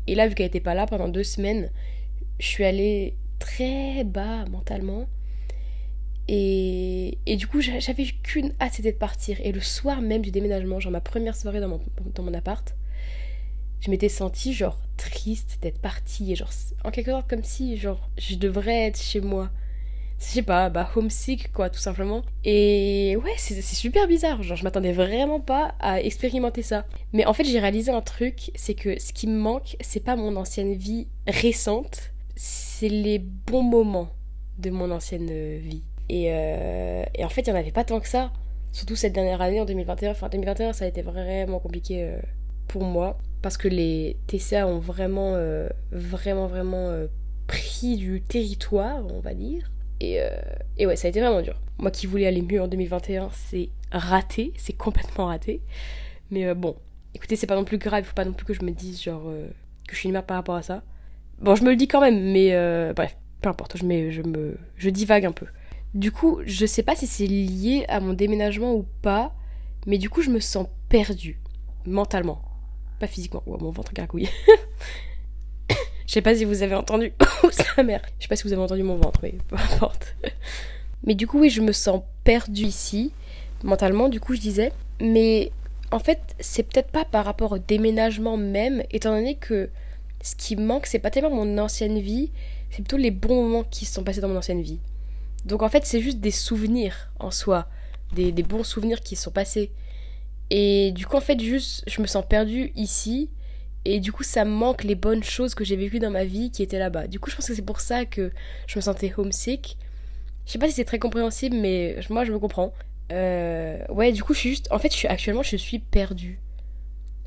et 0.07 0.15
là, 0.15 0.27
vu 0.27 0.35
qu'elle 0.35 0.47
était 0.47 0.59
pas 0.59 0.73
là 0.73 0.85
pendant 0.85 1.07
deux 1.07 1.23
semaines, 1.23 1.69
je 2.39 2.45
suis 2.45 2.63
allée 2.63 3.15
très 3.39 4.03
bas 4.03 4.45
mentalement. 4.45 5.07
Et, 6.27 7.17
et 7.25 7.35
du 7.35 7.47
coup, 7.47 7.61
j'avais 7.61 8.05
qu'une 8.23 8.53
hâte, 8.61 8.73
c'était 8.73 8.91
de 8.91 8.97
partir. 8.97 9.37
Et 9.41 9.51
le 9.51 9.59
soir 9.61 10.01
même 10.01 10.21
du 10.21 10.31
déménagement, 10.31 10.79
genre 10.79 10.91
ma 10.91 11.01
première 11.01 11.35
soirée 11.35 11.59
dans 11.59 11.67
mon, 11.67 11.81
dans 12.15 12.23
mon 12.23 12.33
appart, 12.33 12.75
je 13.81 13.91
m'étais 13.91 14.09
sentie 14.09 14.53
genre 14.53 14.79
triste 14.97 15.59
d'être 15.61 15.79
partie. 15.79 16.31
Et 16.31 16.35
genre, 16.35 16.51
en 16.83 16.91
quelque 16.91 17.11
sorte, 17.11 17.29
comme 17.29 17.43
si 17.43 17.77
genre 17.77 18.09
je 18.17 18.35
devrais 18.35 18.87
être 18.87 19.01
chez 19.01 19.21
moi 19.21 19.49
je 20.19 20.25
sais 20.25 20.41
pas, 20.41 20.69
bah 20.69 20.89
homesick 20.95 21.51
quoi, 21.51 21.69
tout 21.69 21.79
simplement. 21.79 22.23
Et 22.43 23.17
ouais, 23.23 23.33
c'est 23.37 23.61
super 23.61 24.07
bizarre, 24.07 24.41
genre 24.43 24.57
je 24.57 24.63
m'attendais 24.63 24.93
vraiment 24.93 25.39
pas 25.39 25.75
à 25.79 26.01
expérimenter 26.01 26.61
ça. 26.61 26.85
Mais 27.11 27.25
en 27.25 27.33
fait, 27.33 27.43
j'ai 27.43 27.59
réalisé 27.59 27.91
un 27.91 28.01
truc, 28.01 28.51
c'est 28.55 28.73
que 28.73 28.99
ce 28.99 29.13
qui 29.13 29.27
me 29.27 29.37
manque, 29.37 29.75
c'est 29.81 30.03
pas 30.03 30.15
mon 30.15 30.35
ancienne 30.35 30.73
vie 30.73 31.07
récente, 31.27 32.13
c'est 32.35 32.89
les 32.89 33.19
bons 33.19 33.63
moments 33.63 34.09
de 34.59 34.69
mon 34.69 34.91
ancienne 34.91 35.57
vie. 35.57 35.83
Et, 36.09 36.27
euh, 36.29 37.03
et 37.15 37.25
en 37.25 37.29
fait, 37.29 37.41
il 37.41 37.51
n'y 37.51 37.57
en 37.57 37.59
avait 37.59 37.71
pas 37.71 37.83
tant 37.83 37.99
que 37.99 38.07
ça, 38.07 38.31
surtout 38.71 38.95
cette 38.95 39.13
dernière 39.13 39.41
année 39.41 39.61
en 39.61 39.65
2021. 39.65 40.11
Enfin, 40.11 40.29
2021, 40.29 40.73
ça 40.73 40.85
a 40.85 40.87
été 40.87 41.01
vraiment 41.01 41.59
compliqué 41.59 42.03
euh, 42.03 42.17
pour 42.67 42.83
moi, 42.83 43.17
parce 43.41 43.57
que 43.57 43.67
les 43.67 44.17
TCA 44.27 44.67
ont 44.67 44.79
vraiment, 44.79 45.33
euh, 45.35 45.67
vraiment, 45.91 46.47
vraiment 46.47 46.91
pris 47.47 47.97
du 47.97 48.21
territoire, 48.21 49.05
on 49.11 49.19
va 49.19 49.33
dire. 49.33 49.69
Euh, 50.03 50.29
et, 50.77 50.85
ouais, 50.85 50.95
ça 50.95 51.07
a 51.07 51.09
été 51.09 51.19
vraiment 51.19 51.41
dur. 51.41 51.59
Moi 51.77 51.91
qui 51.91 52.07
voulais 52.07 52.27
aller 52.27 52.41
mieux 52.41 52.61
en 52.61 52.67
2021, 52.67 53.29
c'est 53.31 53.69
raté, 53.91 54.53
c'est 54.57 54.73
complètement 54.73 55.27
raté. 55.27 55.61
Mais 56.31 56.45
euh, 56.45 56.55
bon, 56.55 56.75
écoutez, 57.13 57.35
c'est 57.35 57.47
pas 57.47 57.55
non 57.55 57.65
plus 57.65 57.77
grave, 57.77 58.03
il 58.03 58.07
faut 58.07 58.15
pas 58.15 58.25
non 58.25 58.33
plus 58.33 58.45
que 58.45 58.53
je 58.53 58.63
me 58.63 58.71
dise 58.71 59.01
genre 59.01 59.23
euh, 59.27 59.47
que 59.87 59.93
je 59.93 59.99
suis 59.99 60.07
une 60.07 60.13
merde 60.13 60.25
par 60.25 60.37
rapport 60.37 60.55
à 60.55 60.61
ça. 60.61 60.83
Bon, 61.39 61.55
je 61.55 61.63
me 61.63 61.69
le 61.69 61.75
dis 61.75 61.87
quand 61.87 62.01
même, 62.01 62.31
mais 62.31 62.51
bref, 62.93 63.17
peu 63.41 63.49
importe, 63.49 63.77
je, 63.77 64.11
je, 64.11 64.21
me, 64.21 64.57
je 64.77 64.89
divague 64.89 65.25
un 65.25 65.31
peu. 65.31 65.47
Du 65.93 66.11
coup, 66.11 66.39
je 66.45 66.65
sais 66.65 66.83
pas 66.83 66.95
si 66.95 67.05
c'est 67.05 67.27
lié 67.27 67.85
à 67.89 67.99
mon 67.99 68.13
déménagement 68.13 68.73
ou 68.73 68.85
pas, 69.01 69.35
mais 69.85 69.97
du 69.97 70.09
coup, 70.09 70.21
je 70.21 70.29
me 70.29 70.39
sens 70.39 70.67
perdue, 70.89 71.39
mentalement. 71.85 72.41
Pas 72.99 73.07
physiquement, 73.07 73.43
ou 73.45 73.57
mon 73.57 73.71
ventre 73.71 73.93
gargouille. 73.93 74.29
Je 76.07 76.13
sais 76.13 76.21
pas 76.21 76.35
si 76.35 76.45
vous 76.45 76.63
avez 76.63 76.75
entendu. 76.75 77.13
Oh, 77.45 77.49
sa 77.51 77.83
mère. 77.83 78.01
Je 78.19 78.23
sais 78.23 78.29
pas 78.29 78.37
si 78.37 78.43
vous 78.43 78.53
avez 78.53 78.61
entendu 78.61 78.83
mon 78.83 78.95
ventre, 78.95 79.19
mais 79.21 79.35
peu 79.49 79.55
importe. 79.55 80.15
Mais 81.05 81.15
du 81.15 81.27
coup, 81.27 81.39
oui, 81.39 81.49
je 81.49 81.59
me 81.59 81.73
sens 81.73 82.01
perdue 82.23 82.63
ici, 82.63 83.11
mentalement, 83.63 84.07
du 84.07 84.21
coup, 84.21 84.33
je 84.35 84.39
disais. 84.39 84.71
Mais 85.01 85.51
en 85.91 85.99
fait, 85.99 86.21
c'est 86.39 86.63
peut-être 86.63 86.89
pas 86.91 87.03
par 87.03 87.25
rapport 87.25 87.51
au 87.51 87.57
déménagement 87.57 88.37
même, 88.37 88.83
étant 88.91 89.11
donné 89.11 89.35
que 89.35 89.69
ce 90.21 90.35
qui 90.35 90.55
manque, 90.55 90.85
c'est 90.85 90.99
pas 90.99 91.11
tellement 91.11 91.31
mon 91.31 91.57
ancienne 91.57 91.99
vie, 91.99 92.31
c'est 92.69 92.77
plutôt 92.77 92.95
les 92.95 93.11
bons 93.11 93.43
moments 93.43 93.65
qui 93.65 93.85
se 93.85 93.93
sont 93.93 94.03
passés 94.05 94.21
dans 94.21 94.29
mon 94.29 94.37
ancienne 94.37 94.61
vie. 94.61 94.79
Donc 95.45 95.61
en 95.61 95.67
fait, 95.67 95.85
c'est 95.85 95.99
juste 95.99 96.19
des 96.19 96.31
souvenirs 96.31 97.11
en 97.19 97.31
soi, 97.31 97.67
des, 98.13 98.31
des 98.31 98.43
bons 98.43 98.63
souvenirs 98.63 99.01
qui 99.01 99.17
se 99.17 99.23
sont 99.23 99.31
passés. 99.31 99.71
Et 100.49 100.91
du 100.93 101.05
coup, 101.05 101.17
en 101.17 101.21
fait, 101.21 101.39
juste, 101.41 101.83
je 101.87 102.01
me 102.01 102.07
sens 102.07 102.23
perdue 102.25 102.71
ici 102.75 103.29
et 103.85 103.99
du 103.99 104.11
coup, 104.11 104.23
ça 104.23 104.45
me 104.45 104.51
manque 104.51 104.83
les 104.83 104.95
bonnes 104.95 105.23
choses 105.23 105.55
que 105.55 105.63
j'ai 105.65 105.75
vécues 105.75 105.99
dans 105.99 106.11
ma 106.11 106.23
vie 106.23 106.51
qui 106.51 106.63
étaient 106.63 106.79
là-bas. 106.79 107.07
Du 107.07 107.19
coup, 107.19 107.29
je 107.29 107.35
pense 107.35 107.47
que 107.47 107.53
c'est 107.53 107.61
pour 107.61 107.81
ça 107.81 108.05
que 108.05 108.31
je 108.67 108.77
me 108.77 108.81
sentais 108.81 109.13
homesick. 109.15 109.77
Je 110.45 110.51
sais 110.51 110.59
pas 110.59 110.67
si 110.67 110.73
c'est 110.73 110.85
très 110.85 110.99
compréhensible, 110.99 111.55
mais 111.55 111.97
moi, 112.09 112.23
je 112.23 112.31
me 112.31 112.39
comprends. 112.39 112.73
Euh, 113.11 113.85
ouais, 113.89 114.11
du 114.11 114.23
coup, 114.23 114.33
je 114.33 114.39
suis 114.39 114.49
juste. 114.51 114.71
En 114.71 114.79
fait, 114.79 114.91
je 114.91 114.97
suis 114.97 115.07
actuellement, 115.07 115.43
je 115.43 115.57
suis 115.57 115.79
perdue. 115.79 116.39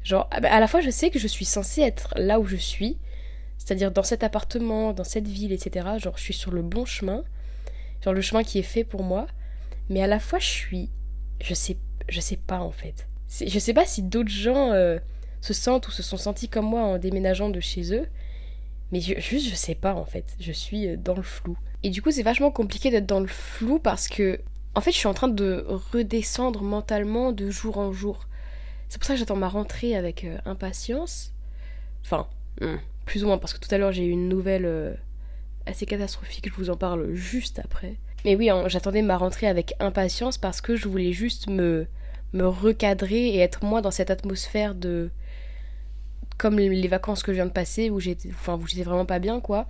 Genre, 0.02 0.28
ah 0.30 0.40
bah, 0.40 0.52
à 0.52 0.60
la 0.60 0.66
fois, 0.66 0.80
je 0.80 0.90
sais 0.90 1.10
que 1.10 1.18
je 1.18 1.26
suis 1.26 1.44
censée 1.44 1.82
être 1.82 2.14
là 2.16 2.40
où 2.40 2.46
je 2.46 2.56
suis. 2.56 2.98
C'est-à-dire 3.58 3.90
dans 3.90 4.02
cet 4.02 4.22
appartement, 4.22 4.92
dans 4.92 5.04
cette 5.04 5.28
ville, 5.28 5.52
etc. 5.52 5.86
Genre, 5.98 6.16
je 6.16 6.22
suis 6.22 6.34
sur 6.34 6.52
le 6.52 6.62
bon 6.62 6.86
chemin. 6.86 7.22
Genre, 8.02 8.14
le 8.14 8.20
chemin 8.22 8.44
qui 8.44 8.58
est 8.58 8.62
fait 8.62 8.84
pour 8.84 9.02
moi. 9.02 9.26
Mais 9.90 10.02
à 10.02 10.06
la 10.06 10.20
fois, 10.20 10.38
je 10.38 10.46
suis. 10.46 10.90
Je 11.42 11.52
sais, 11.52 11.76
je 12.08 12.20
sais 12.20 12.36
pas 12.36 12.60
en 12.60 12.70
fait. 12.70 13.08
Je 13.28 13.58
sais 13.58 13.74
pas 13.74 13.84
si 13.84 14.02
d'autres 14.02 14.30
gens 14.30 14.72
euh, 14.72 14.98
se 15.46 15.54
sentent 15.54 15.86
ou 15.88 15.90
se 15.90 16.02
sont 16.02 16.16
sentis 16.16 16.48
comme 16.48 16.66
moi 16.66 16.82
en 16.82 16.98
déménageant 16.98 17.48
de 17.48 17.60
chez 17.60 17.94
eux. 17.94 18.06
Mais 18.92 19.00
juste, 19.00 19.48
je 19.48 19.54
sais 19.54 19.74
pas 19.74 19.94
en 19.94 20.04
fait. 20.04 20.36
Je 20.40 20.52
suis 20.52 20.88
euh, 20.88 20.96
dans 20.96 21.14
le 21.14 21.22
flou. 21.22 21.56
Et 21.82 21.90
du 21.90 22.02
coup, 22.02 22.10
c'est 22.10 22.22
vachement 22.22 22.50
compliqué 22.50 22.90
d'être 22.90 23.06
dans 23.06 23.20
le 23.20 23.26
flou 23.26 23.78
parce 23.78 24.08
que, 24.08 24.40
en 24.74 24.80
fait, 24.80 24.92
je 24.92 24.98
suis 24.98 25.08
en 25.08 25.14
train 25.14 25.28
de 25.28 25.64
redescendre 25.92 26.62
mentalement 26.62 27.32
de 27.32 27.50
jour 27.50 27.78
en 27.78 27.92
jour. 27.92 28.26
C'est 28.88 28.98
pour 28.98 29.06
ça 29.06 29.14
que 29.14 29.18
j'attends 29.20 29.36
ma 29.36 29.48
rentrée 29.48 29.96
avec 29.96 30.24
euh, 30.24 30.38
impatience. 30.44 31.32
Enfin, 32.04 32.28
hmm, 32.60 32.76
plus 33.04 33.24
ou 33.24 33.26
moins, 33.28 33.38
parce 33.38 33.54
que 33.54 33.58
tout 33.58 33.72
à 33.74 33.78
l'heure, 33.78 33.92
j'ai 33.92 34.04
eu 34.04 34.10
une 34.10 34.28
nouvelle 34.28 34.96
assez 35.66 35.86
catastrophique. 35.86 36.48
Je 36.48 36.54
vous 36.54 36.70
en 36.70 36.76
parle 36.76 37.14
juste 37.14 37.58
après. 37.58 37.96
Mais 38.24 38.36
oui, 38.36 38.50
j'attendais 38.66 39.02
ma 39.02 39.16
rentrée 39.16 39.46
avec 39.46 39.74
impatience 39.78 40.38
parce 40.38 40.60
que 40.60 40.76
je 40.76 40.88
voulais 40.88 41.12
juste 41.12 41.48
me, 41.48 41.86
me 42.32 42.46
recadrer 42.46 43.28
et 43.28 43.38
être 43.38 43.64
moins 43.64 43.80
dans 43.80 43.90
cette 43.90 44.10
atmosphère 44.10 44.74
de. 44.74 45.10
Comme 46.38 46.58
les 46.58 46.88
vacances 46.88 47.22
que 47.22 47.32
je 47.32 47.36
viens 47.36 47.46
de 47.46 47.50
passer 47.50 47.90
où 47.90 48.00
j'étais 48.00 48.30
enfin, 48.30 48.56
vraiment 48.56 49.06
pas 49.06 49.18
bien, 49.18 49.40
quoi. 49.40 49.66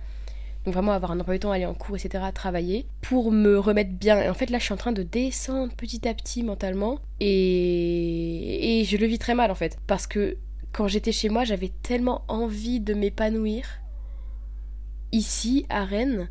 Donc 0.65 0.73
vraiment 0.73 0.91
avoir 0.91 1.11
un 1.11 1.19
emploi 1.19 1.35
du 1.35 1.39
temps, 1.39 1.51
aller 1.51 1.65
en 1.65 1.73
cours, 1.73 1.95
etc., 1.95 2.25
travailler, 2.33 2.85
pour 3.01 3.31
me 3.31 3.57
remettre 3.57 3.91
bien. 3.91 4.21
Et 4.21 4.27
en 4.27 4.33
fait 4.33 4.49
là 4.49 4.59
je 4.59 4.65
suis 4.65 4.73
en 4.73 4.77
train 4.77 4.91
de 4.91 5.01
descendre 5.01 5.73
petit 5.73 6.05
à 6.07 6.13
petit 6.13 6.43
mentalement. 6.43 6.99
Et, 7.21 8.81
et 8.81 8.83
je 8.83 8.97
le 8.97 9.05
vis 9.05 9.17
très 9.17 9.33
mal 9.33 9.49
en 9.49 9.55
fait. 9.55 9.77
Parce 9.87 10.07
que 10.07 10.35
quand 10.73 10.87
j'étais 10.87 11.11
chez 11.11 11.29
moi, 11.29 11.43
j'avais 11.43 11.71
tellement 11.81 12.23
envie 12.27 12.79
de 12.79 12.93
m'épanouir 12.93 13.65
ici 15.11 15.65
à 15.69 15.85
Rennes, 15.85 16.29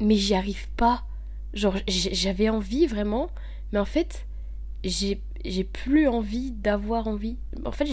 mais 0.00 0.14
j'y 0.14 0.34
arrive 0.34 0.68
pas. 0.76 1.04
Genre, 1.52 1.76
j'avais 1.88 2.48
envie 2.48 2.86
vraiment, 2.86 3.30
mais 3.72 3.78
en 3.78 3.84
fait, 3.84 4.26
j'ai 4.84 5.20
plus 5.64 6.08
envie 6.08 6.52
d'avoir 6.52 7.08
envie. 7.08 7.36
En 7.64 7.72
fait, 7.72 7.86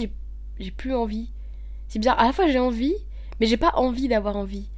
j'ai 0.58 0.70
plus 0.70 0.94
envie. 0.94 1.32
C'est 1.88 1.98
bizarre. 1.98 2.18
À 2.18 2.26
la 2.26 2.32
fois, 2.32 2.48
j'ai 2.48 2.58
envie, 2.58 2.94
mais 3.40 3.46
j'ai 3.46 3.56
pas 3.56 3.72
envie 3.74 4.08
d'avoir 4.08 4.36
envie. 4.36 4.68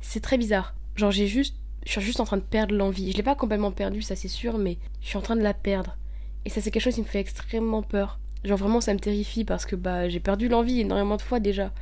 C'est 0.00 0.20
très 0.20 0.38
bizarre. 0.38 0.74
Genre, 0.96 1.10
j'ai 1.10 1.26
juste. 1.26 1.56
Je 1.86 1.92
suis 1.92 2.00
juste 2.02 2.20
en 2.20 2.24
train 2.24 2.36
de 2.36 2.42
perdre 2.42 2.74
l'envie. 2.74 3.10
Je 3.10 3.16
l'ai 3.16 3.22
pas 3.22 3.34
complètement 3.34 3.72
perdue, 3.72 4.02
ça 4.02 4.14
c'est 4.14 4.28
sûr, 4.28 4.58
mais 4.58 4.76
je 5.00 5.08
suis 5.08 5.16
en 5.16 5.22
train 5.22 5.36
de 5.36 5.42
la 5.42 5.54
perdre. 5.54 5.96
Et 6.44 6.50
ça, 6.50 6.60
c'est 6.60 6.70
quelque 6.70 6.82
chose 6.82 6.94
qui 6.94 7.00
me 7.00 7.06
fait 7.06 7.20
extrêmement 7.20 7.82
peur. 7.82 8.18
Genre, 8.44 8.58
vraiment, 8.58 8.80
ça 8.80 8.92
me 8.92 8.98
terrifie 8.98 9.44
parce 9.44 9.64
que 9.64 9.76
bah, 9.76 10.08
j'ai 10.08 10.20
perdu 10.20 10.48
l'envie 10.48 10.80
énormément 10.80 11.16
de 11.16 11.22
fois 11.22 11.40
déjà. 11.40 11.72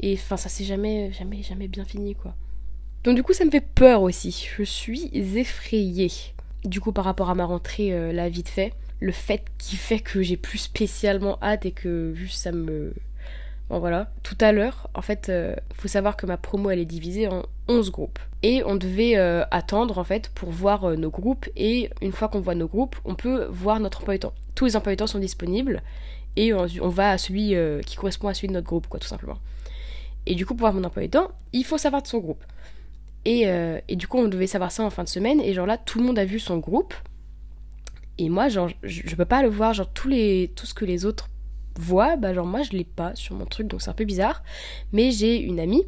Et 0.00 0.14
enfin, 0.14 0.36
ça 0.36 0.48
s'est 0.48 0.64
jamais, 0.64 1.12
jamais, 1.12 1.42
jamais 1.42 1.68
bien 1.68 1.84
fini, 1.84 2.14
quoi. 2.14 2.34
Donc 3.04 3.16
du 3.16 3.22
coup, 3.22 3.32
ça 3.32 3.44
me 3.44 3.50
fait 3.50 3.60
peur 3.60 4.02
aussi. 4.02 4.48
Je 4.58 4.62
suis 4.62 5.10
effrayée. 5.12 6.10
Du 6.64 6.80
coup, 6.80 6.92
par 6.92 7.04
rapport 7.04 7.30
à 7.30 7.34
ma 7.34 7.44
rentrée, 7.44 7.92
euh, 7.92 8.12
là, 8.12 8.28
vite 8.28 8.48
fait, 8.48 8.72
le 9.00 9.12
fait 9.12 9.44
qui 9.58 9.76
fait 9.76 10.00
que 10.00 10.22
j'ai 10.22 10.36
plus 10.36 10.58
spécialement 10.58 11.38
hâte 11.42 11.66
et 11.66 11.72
que 11.72 12.12
juste 12.14 12.38
ça 12.38 12.52
me... 12.52 12.94
Bon 13.70 13.78
voilà. 13.78 14.10
Tout 14.24 14.36
à 14.40 14.52
l'heure, 14.52 14.88
en 14.94 15.00
fait, 15.00 15.28
euh, 15.28 15.54
faut 15.74 15.88
savoir 15.88 16.16
que 16.16 16.26
ma 16.26 16.36
promo, 16.36 16.70
elle 16.70 16.80
est 16.80 16.84
divisée 16.84 17.28
en 17.28 17.44
11 17.68 17.90
groupes. 17.92 18.18
Et 18.42 18.62
on 18.64 18.74
devait 18.74 19.16
euh, 19.16 19.44
attendre, 19.50 19.96
en 19.98 20.04
fait, 20.04 20.28
pour 20.34 20.50
voir 20.50 20.90
nos 20.96 21.10
groupes. 21.10 21.48
Et 21.56 21.88
une 22.02 22.12
fois 22.12 22.28
qu'on 22.28 22.40
voit 22.40 22.56
nos 22.56 22.66
groupes, 22.66 22.96
on 23.04 23.14
peut 23.14 23.46
voir 23.46 23.80
notre 23.80 24.00
emploi 24.00 24.14
du 24.14 24.20
temps. 24.20 24.34
Tous 24.54 24.64
les 24.64 24.76
emplois 24.76 24.92
du 24.92 24.96
temps 24.96 25.06
sont 25.06 25.20
disponibles. 25.20 25.82
Et 26.36 26.52
on, 26.52 26.88
va 26.88 27.10
à 27.10 27.18
celui 27.18 27.54
qui 27.86 27.96
correspond 27.96 28.28
à 28.28 28.34
celui 28.34 28.48
de 28.48 28.52
notre 28.52 28.66
groupe, 28.66 28.86
quoi, 28.86 29.00
tout 29.00 29.08
simplement. 29.08 29.38
Et 30.26 30.34
du 30.34 30.46
coup, 30.46 30.54
pour 30.54 30.60
voir 30.60 30.74
mon 30.74 30.84
emploi 30.84 31.02
du 31.02 31.10
temps, 31.10 31.30
il 31.52 31.64
faut 31.64 31.78
savoir 31.78 32.02
de 32.02 32.06
son 32.06 32.18
groupe. 32.18 32.44
Euh, 33.26 33.80
et, 33.88 33.96
du 33.96 34.06
coup, 34.08 34.18
on 34.18 34.28
devait 34.28 34.46
savoir 34.46 34.72
ça 34.72 34.82
en 34.82 34.90
fin 34.90 35.04
de 35.04 35.08
semaine. 35.08 35.40
Et 35.40 35.52
genre 35.54 35.66
là, 35.66 35.78
tout 35.78 35.98
le 35.98 36.04
monde 36.04 36.18
a 36.18 36.24
vu 36.24 36.38
son 36.38 36.58
groupe. 36.58 36.94
Et 38.18 38.28
moi, 38.28 38.48
genre, 38.48 38.68
je, 38.82 39.02
je 39.04 39.16
peux 39.16 39.24
pas 39.24 39.42
le 39.42 39.48
voir. 39.48 39.74
Genre, 39.74 39.88
tous 39.92 40.08
les, 40.08 40.52
tout 40.56 40.66
ce 40.66 40.74
que 40.74 40.84
les 40.84 41.04
autres 41.04 41.28
voient, 41.80 42.16
bah, 42.16 42.34
genre, 42.34 42.46
moi, 42.46 42.62
je 42.62 42.70
l'ai 42.72 42.84
pas 42.84 43.14
sur 43.14 43.34
mon 43.34 43.46
truc. 43.46 43.66
Donc, 43.66 43.82
c'est 43.82 43.90
un 43.90 43.94
peu 43.94 44.04
bizarre. 44.04 44.42
Mais 44.92 45.10
j'ai 45.10 45.38
une 45.40 45.60
amie 45.60 45.84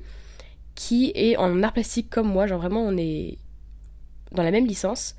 qui 0.75 1.13
est 1.15 1.37
en 1.37 1.63
art 1.63 1.73
plastique 1.73 2.11
comme 2.11 2.29
moi. 2.29 2.47
Genre, 2.47 2.61
vraiment, 2.61 2.83
on 2.83 2.97
est 2.97 3.39
dans 4.33 4.43
la 4.43 4.51
même 4.51 4.67
licence. 4.67 5.15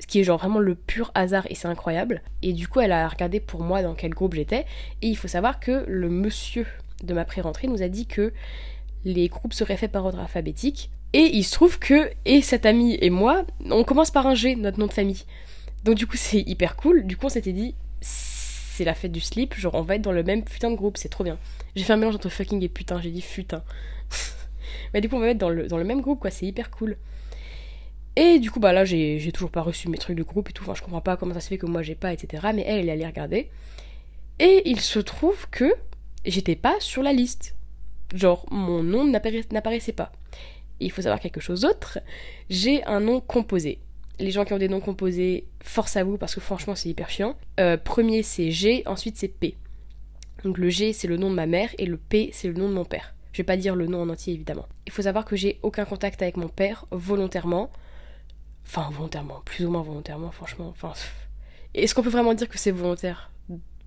Ce 0.00 0.06
qui 0.06 0.20
est 0.20 0.24
genre 0.24 0.38
vraiment 0.38 0.60
le 0.60 0.76
pur 0.76 1.10
hasard 1.14 1.46
et 1.50 1.54
c'est 1.54 1.66
incroyable. 1.66 2.22
Et 2.42 2.52
du 2.52 2.68
coup, 2.68 2.80
elle 2.80 2.92
a 2.92 3.08
regardé 3.08 3.40
pour 3.40 3.62
moi 3.62 3.82
dans 3.82 3.94
quel 3.94 4.12
groupe 4.12 4.34
j'étais. 4.34 4.64
Et 5.02 5.08
il 5.08 5.16
faut 5.16 5.28
savoir 5.28 5.58
que 5.58 5.84
le 5.88 6.08
monsieur 6.08 6.66
de 7.02 7.14
ma 7.14 7.24
pré-rentrée 7.24 7.66
nous 7.66 7.82
a 7.82 7.88
dit 7.88 8.06
que 8.06 8.32
les 9.04 9.28
groupes 9.28 9.54
seraient 9.54 9.76
faits 9.76 9.90
par 9.90 10.04
ordre 10.04 10.20
alphabétique. 10.20 10.90
Et 11.12 11.36
il 11.36 11.42
se 11.42 11.52
trouve 11.52 11.78
que, 11.78 12.10
et 12.26 12.42
cette 12.42 12.66
amie 12.66 12.98
et 13.00 13.10
moi, 13.10 13.44
on 13.70 13.82
commence 13.82 14.10
par 14.10 14.26
un 14.26 14.34
G, 14.34 14.56
notre 14.56 14.78
nom 14.78 14.86
de 14.86 14.92
famille. 14.92 15.24
Donc 15.84 15.94
du 15.94 16.06
coup, 16.06 16.16
c'est 16.16 16.40
hyper 16.40 16.76
cool. 16.76 17.06
Du 17.06 17.16
coup, 17.16 17.26
on 17.26 17.30
s'était 17.30 17.52
dit, 17.52 17.74
c'est 18.78 18.84
la 18.84 18.94
fête 18.94 19.10
du 19.10 19.20
slip, 19.20 19.54
genre 19.54 19.74
on 19.74 19.82
va 19.82 19.96
être 19.96 20.02
dans 20.02 20.12
le 20.12 20.22
même 20.22 20.44
putain 20.44 20.70
de 20.70 20.76
groupe, 20.76 20.96
c'est 20.98 21.08
trop 21.08 21.24
bien. 21.24 21.36
J'ai 21.74 21.82
fait 21.82 21.92
un 21.92 21.96
mélange 21.96 22.14
entre 22.14 22.28
fucking 22.28 22.62
et 22.62 22.68
putain, 22.68 23.00
j'ai 23.00 23.10
dit 23.10 23.22
putain. 23.22 23.64
Mais 24.94 25.00
du 25.00 25.08
coup, 25.08 25.16
on 25.16 25.18
va 25.18 25.30
être 25.30 25.38
dans 25.38 25.50
le, 25.50 25.66
dans 25.66 25.78
le 25.78 25.84
même 25.84 26.00
groupe, 26.00 26.20
quoi, 26.20 26.30
c'est 26.30 26.46
hyper 26.46 26.70
cool. 26.70 26.96
Et 28.14 28.38
du 28.38 28.52
coup, 28.52 28.60
bah 28.60 28.72
là, 28.72 28.84
j'ai 28.84 29.32
toujours 29.32 29.50
pas 29.50 29.62
reçu 29.62 29.88
mes 29.88 29.98
trucs 29.98 30.16
de 30.16 30.22
groupe 30.22 30.50
et 30.50 30.52
tout. 30.52 30.62
Enfin, 30.62 30.74
je 30.74 30.82
comprends 30.82 31.00
pas 31.00 31.16
comment 31.16 31.34
ça 31.34 31.40
se 31.40 31.48
fait 31.48 31.58
que 31.58 31.66
moi 31.66 31.82
j'ai 31.82 31.96
pas, 31.96 32.12
etc. 32.12 32.48
Mais 32.54 32.62
elle, 32.66 32.78
elle 32.78 32.88
est 32.88 32.92
allée 32.92 33.06
regarder. 33.06 33.50
Et 34.38 34.62
il 34.66 34.78
se 34.78 35.00
trouve 35.00 35.48
que 35.50 35.74
j'étais 36.24 36.56
pas 36.56 36.76
sur 36.78 37.02
la 37.02 37.12
liste. 37.12 37.56
Genre, 38.14 38.46
mon 38.52 38.84
nom 38.84 39.04
n'apparaissait 39.04 39.92
pas. 39.92 40.12
il 40.78 40.92
faut 40.92 41.02
savoir 41.02 41.18
quelque 41.18 41.40
chose 41.40 41.62
d'autre, 41.62 41.98
j'ai 42.48 42.84
un 42.84 43.00
nom 43.00 43.20
composé. 43.20 43.80
Les 44.18 44.30
gens 44.30 44.44
qui 44.44 44.52
ont 44.52 44.58
des 44.58 44.68
noms 44.68 44.80
composés, 44.80 45.46
force 45.60 45.96
à 45.96 46.04
vous 46.04 46.18
parce 46.18 46.34
que 46.34 46.40
franchement 46.40 46.74
c'est 46.74 46.88
hyper 46.88 47.10
chiant. 47.10 47.36
Euh, 47.60 47.76
premier 47.76 48.22
c'est 48.22 48.50
G, 48.50 48.82
ensuite 48.86 49.16
c'est 49.16 49.28
P. 49.28 49.56
Donc 50.44 50.58
le 50.58 50.68
G 50.70 50.92
c'est 50.92 51.08
le 51.08 51.16
nom 51.16 51.30
de 51.30 51.34
ma 51.34 51.46
mère 51.46 51.70
et 51.78 51.86
le 51.86 51.96
P 51.96 52.30
c'est 52.32 52.48
le 52.48 52.54
nom 52.54 52.68
de 52.68 52.74
mon 52.74 52.84
père. 52.84 53.14
Je 53.32 53.38
vais 53.38 53.46
pas 53.46 53.56
dire 53.56 53.76
le 53.76 53.86
nom 53.86 54.02
en 54.02 54.08
entier 54.08 54.34
évidemment. 54.34 54.66
Il 54.86 54.92
faut 54.92 55.02
savoir 55.02 55.24
que 55.24 55.36
j'ai 55.36 55.58
aucun 55.62 55.84
contact 55.84 56.22
avec 56.22 56.36
mon 56.36 56.48
père 56.48 56.86
volontairement. 56.90 57.70
Enfin 58.66 58.88
volontairement, 58.90 59.40
plus 59.44 59.64
ou 59.64 59.70
moins 59.70 59.82
volontairement 59.82 60.30
franchement. 60.30 60.68
Enfin, 60.68 60.92
est-ce 61.74 61.94
qu'on 61.94 62.02
peut 62.02 62.10
vraiment 62.10 62.34
dire 62.34 62.48
que 62.48 62.58
c'est 62.58 62.70
volontaire? 62.70 63.30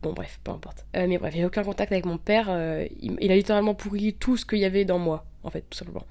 Bon, 0.01 0.13
bref, 0.13 0.39
peu 0.43 0.51
importe. 0.51 0.85
Euh, 0.95 1.05
mais 1.07 1.17
bref, 1.17 1.33
j'ai 1.35 1.45
aucun 1.45 1.63
contact 1.63 1.91
avec 1.91 2.05
mon 2.05 2.17
père. 2.17 2.47
Euh, 2.49 2.87
il, 3.01 3.31
a 3.31 3.35
littéralement 3.35 3.75
pourri 3.75 4.13
tout 4.13 4.35
ce 4.35 4.45
qu'il 4.45 4.57
y 4.57 4.65
avait 4.65 4.83
dans 4.83 4.97
moi, 4.97 5.25
en 5.43 5.51
fait, 5.51 5.61
tout 5.69 5.77
simplement. 5.77 6.05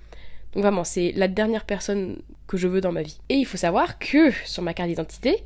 Donc 0.55 0.63
vraiment, 0.63 0.85
c'est 0.85 1.13
la 1.13 1.29
dernière 1.29 1.65
personne 1.65 2.19
que 2.47 2.57
je 2.57 2.69
veux 2.69 2.81
dans 2.81 2.93
ma 2.93 3.03
vie. 3.03 3.19
Et 3.29 3.35
il 3.35 3.45
faut 3.45 3.57
savoir 3.57 3.99
que 3.99 4.31
sur 4.45 4.63
ma 4.63 4.75
carte 4.75 4.89
d'identité, 4.89 5.45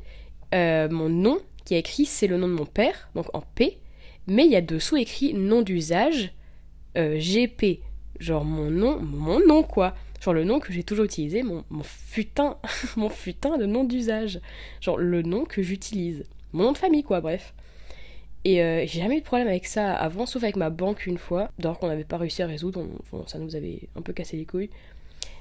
euh, 0.53 0.89
mon 0.89 1.09
nom 1.09 1.39
qui 1.63 1.75
est 1.75 1.79
écrit, 1.79 2.05
c'est 2.05 2.27
le 2.27 2.37
nom 2.37 2.47
de 2.47 2.53
mon 2.53 2.65
père, 2.65 3.09
donc 3.15 3.27
en 3.33 3.41
P. 3.41 3.77
Mais 4.27 4.45
il 4.45 4.51
y 4.51 4.55
a 4.55 4.61
dessous 4.61 4.97
écrit 4.97 5.33
nom 5.33 5.61
d'usage 5.61 6.33
GP. 6.95 7.81
Genre 8.19 8.45
mon 8.45 8.71
nom, 8.71 8.99
mon 8.99 9.45
nom 9.45 9.63
quoi. 9.63 9.93
Genre 10.21 10.33
le 10.33 10.43
nom 10.43 10.59
que 10.59 10.71
j'ai 10.71 10.83
toujours 10.83 11.05
utilisé, 11.05 11.43
mon, 11.43 11.63
mon 11.69 11.83
futin, 11.83 12.57
mon 12.95 13.09
futin 13.09 13.57
de 13.57 13.65
nom 13.65 13.83
d'usage. 13.83 14.39
Genre 14.81 14.97
le 14.97 15.21
nom 15.21 15.45
que 15.45 15.61
j'utilise. 15.61 16.23
Mon 16.53 16.63
nom 16.63 16.71
de 16.71 16.77
famille 16.77 17.03
quoi, 17.03 17.21
bref. 17.21 17.53
Et 18.45 18.61
euh, 18.61 18.85
j'ai 18.85 19.01
jamais 19.01 19.17
eu 19.17 19.21
de 19.21 19.25
problème 19.25 19.47
avec 19.47 19.65
ça 19.65 19.93
avant, 19.93 20.27
sauf 20.27 20.43
avec 20.43 20.55
ma 20.55 20.69
banque 20.69 21.07
une 21.07 21.17
fois, 21.17 21.49
d'ailleurs 21.57 21.79
qu'on 21.79 21.87
n'avait 21.87 22.03
pas 22.03 22.17
réussi 22.17 22.43
à 22.43 22.47
résoudre, 22.47 22.85
ça 23.25 23.39
nous 23.39 23.55
avait 23.55 23.89
un 23.95 24.01
peu 24.01 24.13
cassé 24.13 24.37
les 24.37 24.45
couilles. 24.45 24.69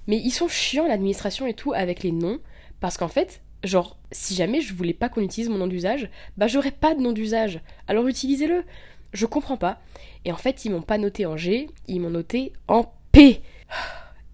Mais 0.07 0.17
ils 0.19 0.31
sont 0.31 0.49
chiants, 0.49 0.87
l'administration 0.87 1.47
et 1.47 1.55
tout, 1.55 1.73
avec 1.73 2.03
les 2.03 2.13
noms, 2.13 2.39
parce 2.81 2.97
qu'en 2.97 3.09
fait, 3.09 3.41
genre, 3.63 3.99
si 4.13 4.35
jamais 4.35 4.61
je 4.61 4.75
voulais 4.75 4.93
pas 4.93 5.09
qu'on 5.09 5.23
utilise 5.23 5.49
mon 5.49 5.59
nom 5.59 5.67
d'usage, 5.67 6.11
bah 6.37 6.47
j'aurais 6.47 6.71
pas 6.71 6.95
de 6.95 7.01
nom 7.01 7.13
d'usage, 7.13 7.61
alors 7.89 8.07
utilisez-le. 8.07 8.65
Je 9.13 9.27
comprends 9.27 9.57
pas. 9.57 9.81
Et 10.25 10.33
en 10.33 10.37
fait, 10.37 10.65
ils 10.65 10.71
m'ont 10.71 10.83
pas 10.83 10.99
noté 10.99 11.25
en 11.25 11.37
G, 11.37 11.69
ils 11.87 12.01
m'ont 12.01 12.11
noté 12.11 12.53
en 12.69 12.93
P. 13.13 13.43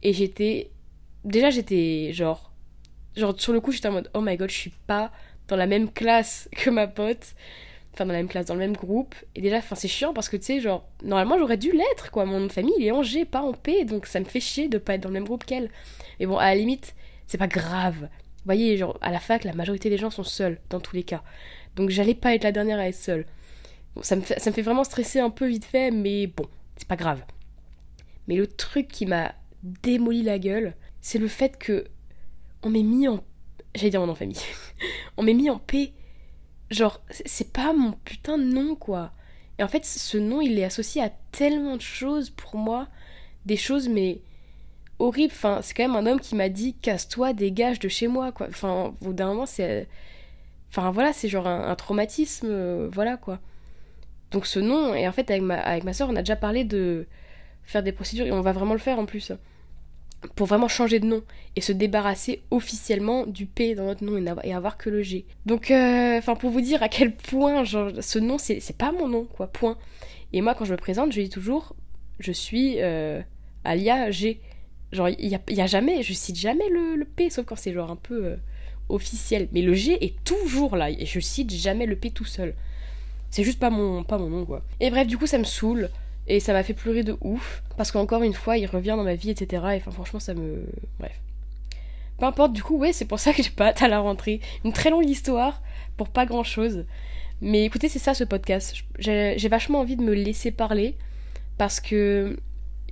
Et 0.02 0.12
j'étais. 0.12 0.70
Déjà, 1.24 1.50
j'étais 1.50 2.12
genre. 2.12 2.50
Genre, 3.16 3.38
sur 3.38 3.52
le 3.52 3.60
coup, 3.60 3.72
j'étais 3.72 3.88
en 3.88 3.92
mode, 3.92 4.10
oh 4.14 4.20
my 4.20 4.36
god, 4.36 4.50
je 4.50 4.56
suis 4.56 4.72
pas 4.86 5.10
dans 5.48 5.56
la 5.56 5.66
même 5.66 5.90
classe 5.90 6.48
que 6.52 6.70
ma 6.70 6.86
pote 6.86 7.34
enfin 7.94 8.06
dans 8.06 8.12
la 8.12 8.18
même 8.18 8.28
classe, 8.28 8.46
dans 8.46 8.54
le 8.54 8.60
même 8.60 8.76
groupe. 8.76 9.14
Et 9.34 9.40
déjà, 9.40 9.58
enfin 9.58 9.74
c'est 9.74 9.88
chiant 9.88 10.12
parce 10.12 10.28
que 10.28 10.36
tu 10.36 10.44
sais, 10.44 10.60
genre, 10.60 10.88
normalement 11.02 11.38
j'aurais 11.38 11.56
dû 11.56 11.72
l'être, 11.72 12.10
quoi. 12.10 12.24
Mon 12.24 12.40
nom 12.40 12.46
de 12.46 12.52
famille 12.52 12.74
il 12.78 12.86
est 12.86 12.92
en 12.92 13.02
G, 13.02 13.24
pas 13.24 13.42
en 13.42 13.52
P, 13.52 13.84
donc 13.84 14.06
ça 14.06 14.20
me 14.20 14.24
fait 14.24 14.40
chier 14.40 14.68
de 14.68 14.78
pas 14.78 14.94
être 14.94 15.02
dans 15.02 15.08
le 15.08 15.14
même 15.14 15.24
groupe 15.24 15.44
qu'elle. 15.44 15.70
Mais 16.18 16.26
bon, 16.26 16.36
à 16.36 16.46
la 16.46 16.54
limite, 16.54 16.94
c'est 17.26 17.38
pas 17.38 17.48
grave. 17.48 18.00
Vous 18.02 18.46
voyez, 18.46 18.76
genre, 18.76 18.98
à 19.02 19.10
la 19.10 19.20
fac, 19.20 19.44
la 19.44 19.52
majorité 19.52 19.90
des 19.90 19.98
gens 19.98 20.10
sont 20.10 20.24
seuls, 20.24 20.60
dans 20.70 20.80
tous 20.80 20.96
les 20.96 21.02
cas. 21.02 21.22
Donc 21.76 21.90
j'allais 21.90 22.14
pas 22.14 22.34
être 22.34 22.44
la 22.44 22.52
dernière 22.52 22.78
à 22.78 22.88
être 22.88 22.94
seule. 22.94 23.26
Bon, 23.94 24.02
ça 24.02 24.16
me, 24.16 24.22
fait, 24.22 24.38
ça 24.38 24.50
me 24.50 24.54
fait 24.54 24.62
vraiment 24.62 24.84
stresser 24.84 25.20
un 25.20 25.30
peu 25.30 25.46
vite 25.46 25.64
fait, 25.64 25.90
mais 25.90 26.26
bon, 26.26 26.46
c'est 26.76 26.88
pas 26.88 26.96
grave. 26.96 27.22
Mais 28.28 28.36
le 28.36 28.46
truc 28.46 28.88
qui 28.88 29.06
m'a 29.06 29.34
démoli 29.62 30.22
la 30.22 30.38
gueule, 30.38 30.74
c'est 31.00 31.18
le 31.18 31.28
fait 31.28 31.58
que 31.58 31.86
on 32.62 32.70
m'ait 32.70 32.82
mis 32.82 33.08
en. 33.08 33.22
J'allais 33.74 33.90
dire 33.90 34.00
mon 34.00 34.06
nom 34.06 34.12
de 34.12 34.18
famille. 34.18 34.40
on 35.16 35.22
m'ait 35.22 35.34
mis 35.34 35.50
en 35.50 35.58
P 35.58 35.92
genre, 36.70 37.00
c'est 37.10 37.52
pas 37.52 37.72
mon 37.72 37.92
putain 37.92 38.38
de 38.38 38.44
nom, 38.44 38.74
quoi. 38.74 39.12
Et 39.58 39.62
en 39.62 39.68
fait, 39.68 39.84
ce 39.84 40.18
nom, 40.18 40.40
il 40.40 40.58
est 40.58 40.64
associé 40.64 41.02
à 41.02 41.10
tellement 41.32 41.76
de 41.76 41.82
choses 41.82 42.30
pour 42.30 42.56
moi. 42.56 42.88
des 43.46 43.56
choses, 43.56 43.88
mais 43.88 44.20
horribles. 44.98 45.32
Enfin, 45.34 45.60
c'est 45.62 45.74
quand 45.74 45.88
même 45.88 45.96
un 45.96 46.10
homme 46.10 46.20
qui 46.20 46.34
m'a 46.34 46.48
dit 46.48 46.74
casse-toi, 46.74 47.32
dégage 47.32 47.78
de 47.78 47.88
chez 47.88 48.06
moi, 48.08 48.32
quoi. 48.32 48.48
Enfin, 48.48 48.94
au 49.02 49.12
d'un 49.12 49.28
moment, 49.28 49.46
c'est. 49.46 49.88
Enfin, 50.70 50.90
voilà, 50.92 51.12
c'est 51.12 51.28
genre 51.28 51.48
un, 51.48 51.74
traumatisme, 51.76 52.48
euh, 52.50 52.88
voilà, 52.92 53.16
quoi. 53.16 53.40
Donc 54.30 54.46
ce 54.46 54.60
nom, 54.60 54.94
et 54.94 55.08
en 55.08 55.12
fait, 55.12 55.30
avec 55.30 55.42
ma, 55.42 55.56
avec 55.60 55.84
ma 55.84 55.92
soeur, 55.92 56.08
on 56.10 56.16
a 56.16 56.22
déjà 56.22 56.36
parlé 56.36 56.64
de 56.64 57.06
faire 57.64 57.82
des 57.82 57.92
procédures, 57.92 58.26
et 58.26 58.32
on 58.32 58.40
va 58.42 58.52
vraiment 58.52 58.74
le 58.74 58.80
faire 58.80 58.98
en 58.98 59.06
plus 59.06 59.32
pour 60.34 60.46
vraiment 60.46 60.68
changer 60.68 61.00
de 61.00 61.06
nom 61.06 61.22
et 61.56 61.60
se 61.60 61.72
débarrasser 61.72 62.42
officiellement 62.50 63.26
du 63.26 63.46
P 63.46 63.74
dans 63.74 63.84
notre 63.84 64.04
nom 64.04 64.16
et, 64.42 64.52
avoir 64.52 64.76
que 64.76 64.90
le 64.90 65.02
G. 65.02 65.24
Donc, 65.46 65.70
euh, 65.70 66.18
enfin, 66.18 66.34
pour 66.34 66.50
vous 66.50 66.60
dire 66.60 66.82
à 66.82 66.88
quel 66.88 67.14
point, 67.14 67.64
ce 67.64 68.18
nom, 68.18 68.36
c'est 68.38 68.76
pas 68.76 68.92
mon 68.92 69.08
nom, 69.08 69.24
quoi, 69.24 69.46
point. 69.46 69.78
Et 70.32 70.42
moi, 70.42 70.54
quand 70.54 70.64
je 70.64 70.72
me 70.72 70.76
présente, 70.76 71.12
je 71.12 71.20
dis 71.20 71.28
toujours, 71.28 71.74
je 72.18 72.32
suis 72.32 72.76
euh, 72.78 73.20
Alia 73.64 74.10
G. 74.10 74.40
Genre, 74.92 75.08
il 75.08 75.28
y 75.28 75.34
a, 75.34 75.40
y 75.48 75.60
a, 75.60 75.66
jamais, 75.66 76.02
je 76.02 76.12
cite 76.12 76.36
jamais 76.36 76.68
le, 76.68 77.04
P, 77.04 77.30
sauf 77.30 77.46
quand 77.46 77.56
c'est 77.56 77.72
genre 77.72 77.90
un 77.90 77.96
peu 77.96 78.24
euh, 78.26 78.36
officiel. 78.88 79.48
Mais 79.52 79.62
le 79.62 79.74
G 79.74 80.04
est 80.04 80.22
toujours 80.24 80.76
là, 80.76 80.90
et 80.90 81.06
je 81.06 81.20
cite 81.20 81.50
jamais 81.50 81.86
le 81.86 81.96
P 81.96 82.10
tout 82.10 82.24
seul. 82.24 82.54
C'est 83.30 83.44
juste 83.44 83.60
pas 83.60 83.70
mon, 83.70 84.02
pas 84.02 84.18
mon 84.18 84.28
nom, 84.28 84.44
quoi. 84.44 84.62
Et 84.80 84.90
bref, 84.90 85.06
du 85.06 85.16
coup, 85.16 85.26
ça 85.26 85.38
me 85.38 85.44
saoule. 85.44 85.88
Et 86.30 86.38
ça 86.38 86.52
m'a 86.52 86.62
fait 86.62 86.74
pleurer 86.74 87.02
de 87.02 87.16
ouf, 87.22 87.64
parce 87.76 87.90
qu'encore 87.90 88.22
une 88.22 88.34
fois, 88.34 88.56
il 88.56 88.66
revient 88.66 88.94
dans 88.96 89.02
ma 89.02 89.16
vie, 89.16 89.30
etc. 89.30 89.64
Et 89.72 89.76
enfin, 89.78 89.90
franchement, 89.90 90.20
ça 90.20 90.32
me. 90.32 90.64
Bref. 91.00 91.20
Peu 92.18 92.24
importe, 92.24 92.52
du 92.52 92.62
coup, 92.62 92.78
ouais, 92.78 92.92
c'est 92.92 93.04
pour 93.04 93.18
ça 93.18 93.32
que 93.32 93.42
j'ai 93.42 93.50
pas 93.50 93.70
hâte 93.70 93.82
à 93.82 93.88
la 93.88 93.98
rentrée. 93.98 94.40
Une 94.64 94.72
très 94.72 94.90
longue 94.90 95.08
histoire 95.08 95.60
pour 95.96 96.08
pas 96.08 96.26
grand 96.26 96.44
chose. 96.44 96.84
Mais 97.40 97.64
écoutez, 97.64 97.88
c'est 97.88 97.98
ça 97.98 98.14
ce 98.14 98.22
podcast. 98.22 98.76
J'ai 99.00 99.48
vachement 99.48 99.80
envie 99.80 99.96
de 99.96 100.04
me 100.04 100.14
laisser 100.14 100.52
parler, 100.52 100.96
parce 101.58 101.80
que 101.80 102.38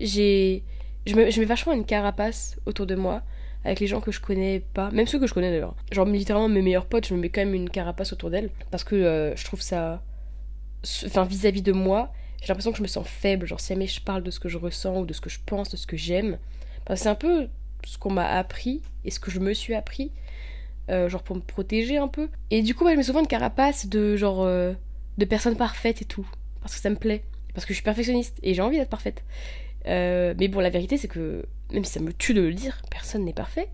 j'ai. 0.00 0.64
Je, 1.06 1.14
mets 1.14 1.44
vachement 1.44 1.74
une 1.74 1.84
carapace 1.84 2.58
autour 2.66 2.86
de 2.86 2.96
moi 2.96 3.22
avec 3.64 3.78
les 3.78 3.86
gens 3.86 4.00
que 4.00 4.10
je 4.10 4.20
connais 4.20 4.64
pas, 4.74 4.90
même 4.90 5.06
ceux 5.06 5.20
que 5.20 5.28
je 5.28 5.34
connais 5.34 5.50
d'ailleurs. 5.50 5.76
Genre 5.92 6.06
littéralement 6.06 6.48
mes 6.48 6.60
meilleurs 6.60 6.86
potes, 6.86 7.06
je 7.06 7.14
me 7.14 7.20
mets 7.20 7.28
quand 7.28 7.40
même 7.40 7.54
une 7.54 7.70
carapace 7.70 8.12
autour 8.12 8.30
d'elles 8.30 8.50
parce 8.72 8.82
que 8.82 8.96
euh, 8.96 9.36
je 9.36 9.44
trouve 9.44 9.62
ça, 9.62 10.02
enfin 11.06 11.24
vis-à-vis 11.24 11.62
de 11.62 11.72
moi, 11.72 12.12
j'ai 12.40 12.48
l'impression 12.48 12.70
que 12.72 12.78
je 12.78 12.82
me 12.82 12.88
sens 12.88 13.06
faible. 13.06 13.46
Genre, 13.46 13.60
si 13.60 13.68
jamais 13.68 13.86
je 13.86 14.00
parle 14.00 14.22
de 14.22 14.30
ce 14.30 14.40
que 14.40 14.48
je 14.48 14.58
ressens 14.58 15.00
ou 15.00 15.06
de 15.06 15.12
ce 15.12 15.20
que 15.20 15.30
je 15.30 15.38
pense, 15.44 15.70
de 15.70 15.76
ce 15.76 15.86
que 15.86 15.96
j'aime, 15.96 16.38
c'est 16.94 17.08
un 17.08 17.14
peu 17.14 17.48
ce 17.84 17.98
qu'on 17.98 18.10
m'a 18.10 18.26
appris 18.26 18.82
et 19.04 19.10
ce 19.10 19.20
que 19.20 19.30
je 19.30 19.40
me 19.40 19.52
suis 19.52 19.74
appris, 19.74 20.12
euh, 20.90 21.08
genre 21.08 21.22
pour 21.22 21.36
me 21.36 21.40
protéger 21.40 21.98
un 21.98 22.08
peu. 22.08 22.28
Et 22.50 22.62
du 22.62 22.74
coup, 22.74 22.88
je 22.88 22.94
mets 22.94 23.02
souvent 23.02 23.20
une 23.20 23.26
carapace 23.26 23.86
de 23.86 24.16
genre 24.16 24.42
euh, 24.42 24.72
de 25.18 25.24
personnes 25.24 25.56
parfaites 25.56 26.02
et 26.02 26.04
tout, 26.04 26.28
parce 26.60 26.74
que 26.74 26.80
ça 26.80 26.90
me 26.90 26.96
plaît, 26.96 27.22
parce 27.54 27.66
que 27.66 27.72
je 27.72 27.76
suis 27.76 27.84
perfectionniste 27.84 28.38
et 28.42 28.54
j'ai 28.54 28.62
envie 28.62 28.78
d'être 28.78 28.88
parfaite. 28.88 29.22
Euh, 29.86 30.34
mais 30.38 30.48
bon, 30.48 30.60
la 30.60 30.70
vérité, 30.70 30.96
c'est 30.96 31.08
que 31.08 31.46
même 31.72 31.84
si 31.84 31.92
ça 31.92 32.00
me 32.00 32.12
tue 32.12 32.34
de 32.34 32.40
le 32.40 32.54
dire, 32.54 32.80
personne 32.90 33.24
n'est 33.24 33.32
parfait. 33.32 33.68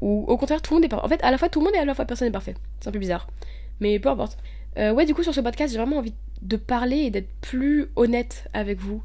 ou 0.00 0.24
au 0.26 0.36
contraire, 0.36 0.62
tout 0.62 0.74
le 0.74 0.76
monde 0.76 0.84
est 0.84 0.88
parfait. 0.88 1.04
En 1.06 1.08
fait, 1.08 1.22
à 1.22 1.30
la 1.30 1.38
fois 1.38 1.48
tout 1.48 1.60
le 1.60 1.66
monde 1.66 1.74
et 1.74 1.78
à 1.78 1.84
la 1.84 1.94
fois 1.94 2.04
personne 2.04 2.28
n'est 2.28 2.32
parfait. 2.32 2.54
C'est 2.80 2.88
un 2.88 2.92
peu 2.92 2.98
bizarre. 2.98 3.28
Mais 3.80 3.98
peu 3.98 4.08
importe. 4.08 4.38
ouais, 4.76 5.04
du 5.06 5.14
coup, 5.14 5.22
sur 5.22 5.34
ce 5.34 5.40
podcast, 5.40 5.72
j'ai 5.72 5.78
vraiment 5.78 5.98
envie 5.98 6.14
de 6.42 6.56
parler 6.56 6.98
et 6.98 7.10
d'être 7.10 7.32
plus 7.40 7.86
honnête 7.96 8.48
avec 8.52 8.78
vous. 8.78 9.02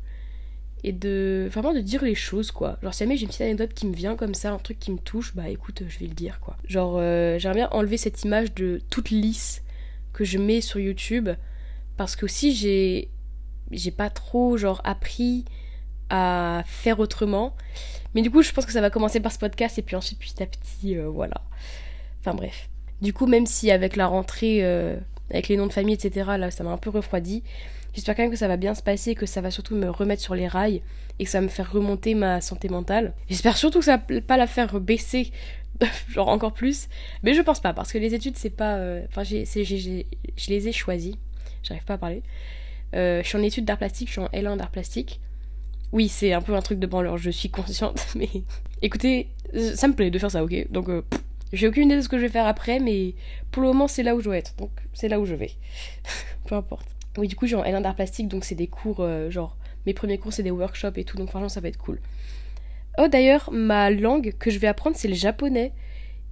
Et 0.83 0.91
de 0.91 1.49
vraiment 1.51 1.73
de 1.73 1.79
dire 1.79 2.03
les 2.03 2.15
choses 2.15 2.51
quoi. 2.51 2.77
Genre 2.83 2.93
si 2.93 2.99
jamais 2.99 3.17
j'ai 3.17 3.23
une 3.23 3.29
petite 3.29 3.41
anecdote 3.41 3.73
qui 3.73 3.87
me 3.87 3.95
vient 3.95 4.15
comme 4.15 4.35
ça, 4.35 4.51
un 4.51 4.59
truc 4.59 4.79
qui 4.79 4.91
me 4.91 4.99
touche, 4.99 5.35
bah 5.35 5.49
écoute, 5.49 5.83
je 5.87 5.99
vais 5.99 6.05
le 6.05 6.13
dire 6.13 6.39
quoi. 6.39 6.55
Genre 6.65 6.97
euh, 6.99 7.39
j'aimerais 7.39 7.59
bien 7.59 7.69
enlever 7.71 7.97
cette 7.97 8.23
image 8.23 8.53
de 8.53 8.79
toute 8.89 9.09
lisse 9.09 9.63
que 10.13 10.23
je 10.23 10.37
mets 10.37 10.61
sur 10.61 10.79
YouTube 10.79 11.29
parce 11.97 12.15
que 12.15 12.25
aussi 12.25 12.53
j'ai 12.53 13.09
j'ai 13.71 13.91
pas 13.91 14.09
trop 14.09 14.55
genre 14.57 14.81
appris 14.83 15.45
à 16.09 16.63
faire 16.65 16.99
autrement. 16.99 17.55
Mais 18.13 18.21
du 18.21 18.31
coup, 18.31 18.41
je 18.41 18.51
pense 18.51 18.65
que 18.65 18.71
ça 18.71 18.81
va 18.81 18.89
commencer 18.89 19.19
par 19.19 19.31
ce 19.31 19.39
podcast 19.39 19.77
et 19.77 19.81
puis 19.81 19.95
ensuite 19.95 20.19
petit 20.19 20.41
à 20.41 20.45
petit 20.45 20.95
euh, 20.95 21.09
voilà. 21.09 21.41
Enfin 22.19 22.33
bref. 22.33 22.69
Du 23.01 23.13
coup, 23.13 23.25
même 23.27 23.45
si 23.45 23.69
avec 23.71 23.95
la 23.95 24.07
rentrée 24.07 24.59
euh, 24.63 24.97
avec 25.29 25.47
les 25.47 25.57
noms 25.57 25.67
de 25.67 25.73
famille, 25.73 25.95
etc. 25.95 26.31
Là, 26.37 26.51
ça 26.51 26.63
m'a 26.63 26.71
un 26.71 26.77
peu 26.77 26.89
refroidi. 26.89 27.43
J'espère 27.93 28.15
quand 28.15 28.23
même 28.23 28.31
que 28.31 28.37
ça 28.37 28.47
va 28.47 28.57
bien 28.57 28.75
se 28.75 28.83
passer, 28.83 29.15
que 29.15 29.25
ça 29.25 29.41
va 29.41 29.49
surtout 29.49 29.75
me 29.75 29.89
remettre 29.89 30.21
sur 30.21 30.35
les 30.35 30.47
rails 30.47 30.81
et 31.19 31.23
que 31.23 31.29
ça 31.29 31.39
va 31.39 31.43
me 31.43 31.49
faire 31.49 31.71
remonter 31.71 32.13
ma 32.13 32.41
santé 32.41 32.69
mentale. 32.69 33.13
J'espère 33.29 33.57
surtout 33.57 33.79
que 33.79 33.85
ça 33.85 33.97
va 33.97 34.21
pas 34.21 34.37
la 34.37 34.45
faire 34.45 34.79
baisser, 34.79 35.31
genre 36.09 36.27
encore 36.27 36.53
plus. 36.53 36.89
Mais 37.23 37.33
je 37.33 37.41
pense 37.41 37.59
pas, 37.59 37.73
parce 37.73 37.91
que 37.91 37.97
les 37.97 38.13
études, 38.13 38.37
c'est 38.37 38.51
pas. 38.51 38.75
Euh, 38.75 39.05
enfin, 39.09 39.23
j'ai, 39.23 39.45
je 39.45 40.49
les 40.49 40.67
ai 40.67 40.71
choisies. 40.71 41.17
J'arrive 41.63 41.85
pas 41.85 41.95
à 41.95 41.97
parler. 41.97 42.21
Euh, 42.95 43.21
je 43.23 43.27
suis 43.27 43.37
en 43.37 43.43
études 43.43 43.65
d'art 43.65 43.77
plastique, 43.77 44.07
je 44.07 44.13
suis 44.13 44.21
en 44.21 44.27
L1 44.27 44.57
d'art 44.57 44.71
plastique. 44.71 45.19
Oui, 45.91 46.07
c'est 46.07 46.33
un 46.33 46.41
peu 46.41 46.53
un 46.53 46.61
truc 46.61 46.79
de 46.79 46.87
branleur, 46.87 47.17
je 47.17 47.29
suis 47.29 47.49
consciente, 47.49 48.07
mais 48.15 48.29
écoutez, 48.81 49.29
ça 49.75 49.87
me 49.87 49.93
plaît 49.93 50.11
de 50.11 50.19
faire 50.19 50.31
ça, 50.31 50.43
ok? 50.43 50.71
Donc, 50.71 50.89
euh, 50.89 51.03
j'ai 51.53 51.67
aucune 51.67 51.85
idée 51.85 51.95
de 51.95 52.01
ce 52.01 52.09
que 52.09 52.17
je 52.17 52.23
vais 52.23 52.29
faire 52.31 52.47
après, 52.47 52.79
mais 52.79 53.15
pour 53.51 53.61
le 53.61 53.69
moment, 53.69 53.87
c'est 53.87 54.03
là 54.03 54.15
où 54.15 54.19
je 54.19 54.25
dois 54.25 54.37
être. 54.37 54.55
Donc, 54.57 54.71
c'est 54.93 55.07
là 55.07 55.19
où 55.19 55.25
je 55.25 55.35
vais. 55.35 55.51
Peu 56.45 56.55
importe. 56.55 56.87
Oui, 57.17 57.27
du 57.27 57.35
coup, 57.35 57.47
j'ai 57.47 57.55
en 57.55 57.63
L1 57.63 57.81
d'art 57.81 57.95
plastique, 57.95 58.27
donc 58.27 58.45
c'est 58.45 58.55
des 58.55 58.67
cours, 58.67 58.99
euh, 58.99 59.29
genre, 59.29 59.57
mes 59.85 59.93
premiers 59.93 60.17
cours, 60.17 60.33
c'est 60.33 60.43
des 60.43 60.51
workshops 60.51 60.97
et 60.97 61.03
tout, 61.03 61.17
donc 61.17 61.29
franchement, 61.29 61.49
ça 61.49 61.61
va 61.61 61.67
être 61.69 61.77
cool. 61.77 61.99
Oh, 62.99 63.07
d'ailleurs, 63.07 63.49
ma 63.51 63.91
langue 63.91 64.33
que 64.39 64.49
je 64.49 64.59
vais 64.59 64.67
apprendre, 64.67 64.95
c'est 64.95 65.07
le 65.07 65.13
japonais. 65.13 65.71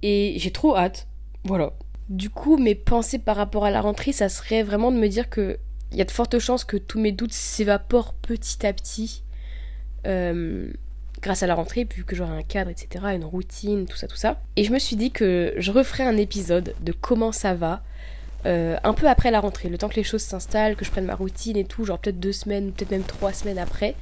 Et 0.02 0.34
j'ai 0.36 0.50
trop 0.50 0.76
hâte. 0.76 1.08
Voilà. 1.44 1.72
Du 2.08 2.28
coup, 2.28 2.56
mes 2.56 2.74
pensées 2.74 3.18
par 3.18 3.36
rapport 3.36 3.64
à 3.64 3.70
la 3.70 3.80
rentrée, 3.80 4.12
ça 4.12 4.28
serait 4.28 4.62
vraiment 4.62 4.90
de 4.92 4.96
me 4.96 5.08
dire 5.08 5.30
que 5.30 5.58
il 5.92 5.98
y 5.98 6.00
a 6.00 6.04
de 6.04 6.10
fortes 6.10 6.38
chances 6.38 6.64
que 6.64 6.76
tous 6.76 6.98
mes 6.98 7.12
doutes 7.12 7.32
s'évaporent 7.32 8.14
petit 8.14 8.66
à 8.66 8.72
petit. 8.72 9.22
Euh, 10.06 10.72
grâce 11.26 11.42
à 11.42 11.48
la 11.48 11.56
rentrée, 11.56 11.86
vu 11.92 12.04
que 12.04 12.14
j'aurai 12.14 12.36
un 12.36 12.42
cadre, 12.42 12.70
etc., 12.70 13.04
une 13.14 13.24
routine, 13.24 13.86
tout 13.86 13.96
ça, 13.96 14.06
tout 14.06 14.16
ça. 14.16 14.40
Et 14.54 14.62
je 14.62 14.72
me 14.72 14.78
suis 14.78 14.94
dit 14.94 15.10
que 15.10 15.52
je 15.56 15.72
referai 15.72 16.04
un 16.04 16.16
épisode 16.16 16.74
de 16.80 16.92
comment 16.92 17.32
ça 17.32 17.54
va, 17.54 17.82
euh, 18.46 18.76
un 18.84 18.94
peu 18.94 19.08
après 19.08 19.32
la 19.32 19.40
rentrée, 19.40 19.68
le 19.68 19.76
temps 19.76 19.88
que 19.88 19.96
les 19.96 20.04
choses 20.04 20.22
s'installent, 20.22 20.76
que 20.76 20.84
je 20.84 20.90
prenne 20.92 21.04
ma 21.04 21.16
routine 21.16 21.56
et 21.56 21.64
tout, 21.64 21.84
genre 21.84 21.98
peut-être 21.98 22.20
deux 22.20 22.32
semaines, 22.32 22.70
peut-être 22.70 22.92
même 22.92 23.02
trois 23.02 23.32
semaines 23.32 23.58
après, 23.58 23.96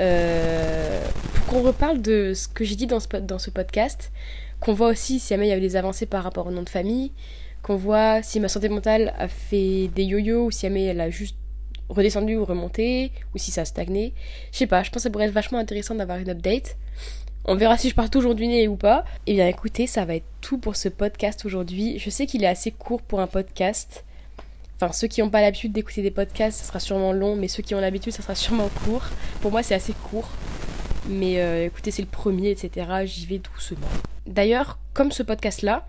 euh, 0.00 1.04
pour 1.34 1.46
qu'on 1.46 1.62
reparle 1.62 2.00
de 2.00 2.34
ce 2.34 2.46
que 2.46 2.64
j'ai 2.64 2.76
dit 2.76 2.86
dans 2.86 3.00
ce, 3.00 3.08
dans 3.16 3.40
ce 3.40 3.50
podcast, 3.50 4.12
qu'on 4.60 4.74
voit 4.74 4.88
aussi 4.88 5.18
si 5.18 5.30
jamais 5.30 5.46
il 5.46 5.50
y 5.50 5.52
avait 5.52 5.60
des 5.60 5.74
avancées 5.74 6.06
par 6.06 6.22
rapport 6.22 6.46
au 6.46 6.52
nom 6.52 6.62
de 6.62 6.68
famille, 6.68 7.10
qu'on 7.62 7.76
voit 7.76 8.22
si 8.22 8.38
ma 8.38 8.48
santé 8.48 8.68
mentale 8.68 9.12
a 9.18 9.26
fait 9.26 9.88
des 9.88 10.04
yo-yo 10.04 10.46
ou 10.46 10.50
si 10.52 10.62
jamais 10.62 10.84
elle 10.84 11.00
a 11.00 11.10
juste 11.10 11.36
redescendu 11.88 12.36
ou 12.36 12.44
remonté, 12.44 13.12
ou 13.34 13.38
si 13.38 13.50
ça 13.50 13.62
a 13.62 13.64
stagné. 13.64 14.12
Je 14.52 14.58
sais 14.58 14.66
pas, 14.66 14.82
je 14.82 14.90
pense 14.90 14.96
que 14.96 15.02
ça 15.02 15.10
pourrait 15.10 15.26
être 15.26 15.32
vachement 15.32 15.58
intéressant 15.58 15.94
d'avoir 15.94 16.18
une 16.18 16.30
update. 16.30 16.76
On 17.46 17.56
verra 17.56 17.76
si 17.76 17.90
je 17.90 17.94
pars 17.94 18.08
toujours 18.08 18.34
du 18.34 18.46
nez 18.46 18.68
ou 18.68 18.76
pas. 18.76 19.04
Eh 19.26 19.34
bien 19.34 19.46
écoutez, 19.46 19.86
ça 19.86 20.04
va 20.04 20.14
être 20.14 20.24
tout 20.40 20.56
pour 20.56 20.76
ce 20.76 20.88
podcast 20.88 21.44
aujourd'hui. 21.44 21.98
Je 21.98 22.08
sais 22.08 22.26
qu'il 22.26 22.42
est 22.42 22.48
assez 22.48 22.70
court 22.70 23.02
pour 23.02 23.20
un 23.20 23.26
podcast. 23.26 24.04
Enfin, 24.76 24.92
ceux 24.92 25.08
qui 25.08 25.22
n'ont 25.22 25.30
pas 25.30 25.40
l'habitude 25.40 25.72
d'écouter 25.72 26.02
des 26.02 26.10
podcasts, 26.10 26.58
ça 26.58 26.64
sera 26.64 26.80
sûrement 26.80 27.12
long, 27.12 27.36
mais 27.36 27.48
ceux 27.48 27.62
qui 27.62 27.74
ont 27.74 27.80
l'habitude, 27.80 28.12
ça 28.12 28.22
sera 28.22 28.34
sûrement 28.34 28.68
court. 28.84 29.04
Pour 29.40 29.50
moi, 29.50 29.62
c'est 29.62 29.74
assez 29.74 29.92
court. 30.10 30.28
Mais 31.08 31.40
euh, 31.40 31.66
écoutez, 31.66 31.90
c'est 31.90 32.02
le 32.02 32.08
premier, 32.08 32.50
etc. 32.50 32.86
J'y 33.04 33.26
vais 33.26 33.38
doucement. 33.38 33.86
D'ailleurs, 34.26 34.78
comme 34.94 35.12
ce 35.12 35.22
podcast-là, 35.22 35.86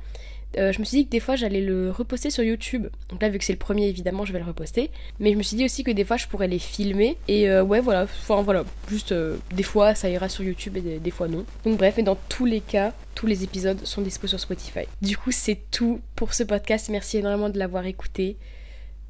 euh, 0.58 0.72
je 0.72 0.80
me 0.80 0.86
suis 0.86 1.00
dit 1.00 1.06
que 1.06 1.12
des 1.12 1.20
fois 1.20 1.36
j'allais 1.36 1.62
le 1.62 1.92
reposter 1.92 2.30
sur 2.30 2.44
YouTube. 2.44 2.88
Donc 3.10 3.22
là, 3.22 3.30
vu 3.30 3.38
que 3.38 3.46
c'est 3.46 3.54
le 3.54 3.60
premier, 3.60 3.88
évidemment, 3.88 4.26
je 4.26 4.34
vais 4.34 4.40
le 4.40 4.46
reposter. 4.46 4.90
Mais 5.20 5.32
je 5.32 5.38
me 5.38 5.44
suis 5.44 5.58
dit 5.58 5.66
aussi 5.66 5.84
que 5.84 5.92
des 5.92 6.04
fois 6.04 6.18
je 6.18 6.28
pourrais 6.28 6.48
les 6.48 6.60
filmer. 6.60 7.18
Et 7.28 7.50
euh, 7.50 7.64
ouais, 7.64 7.82
voilà. 7.82 8.04
Enfin 8.04 8.42
voilà, 8.42 8.64
juste 8.90 9.12
euh, 9.12 9.38
des 9.54 9.64
fois 9.64 9.96
ça 9.96 10.10
ira 10.10 10.30
sur 10.30 10.44
YouTube 10.44 10.78
et 10.78 11.00
des, 11.00 11.12
fois 11.12 11.28
non. 11.28 11.46
Donc 11.66 11.78
bref, 11.78 11.98
et 11.98 12.04
dans 12.04 12.18
tous 12.30 12.46
les 12.46 12.62
cas, 12.62 12.94
tous 13.16 13.28
les 13.28 13.44
épisodes 13.44 13.84
sont 13.86 14.02
dispo 14.02 14.28
sur 14.28 14.40
Spotify. 14.40 14.86
Du 15.02 15.18
coup, 15.18 15.32
c'est 15.32 15.60
tout 15.72 16.02
pour 16.16 16.34
ce 16.34 16.44
podcast. 16.44 16.90
Merci 16.90 17.18
énormément 17.18 17.50
de 17.50 17.60
l'avoir 17.60 17.86
écouté. 17.86 18.38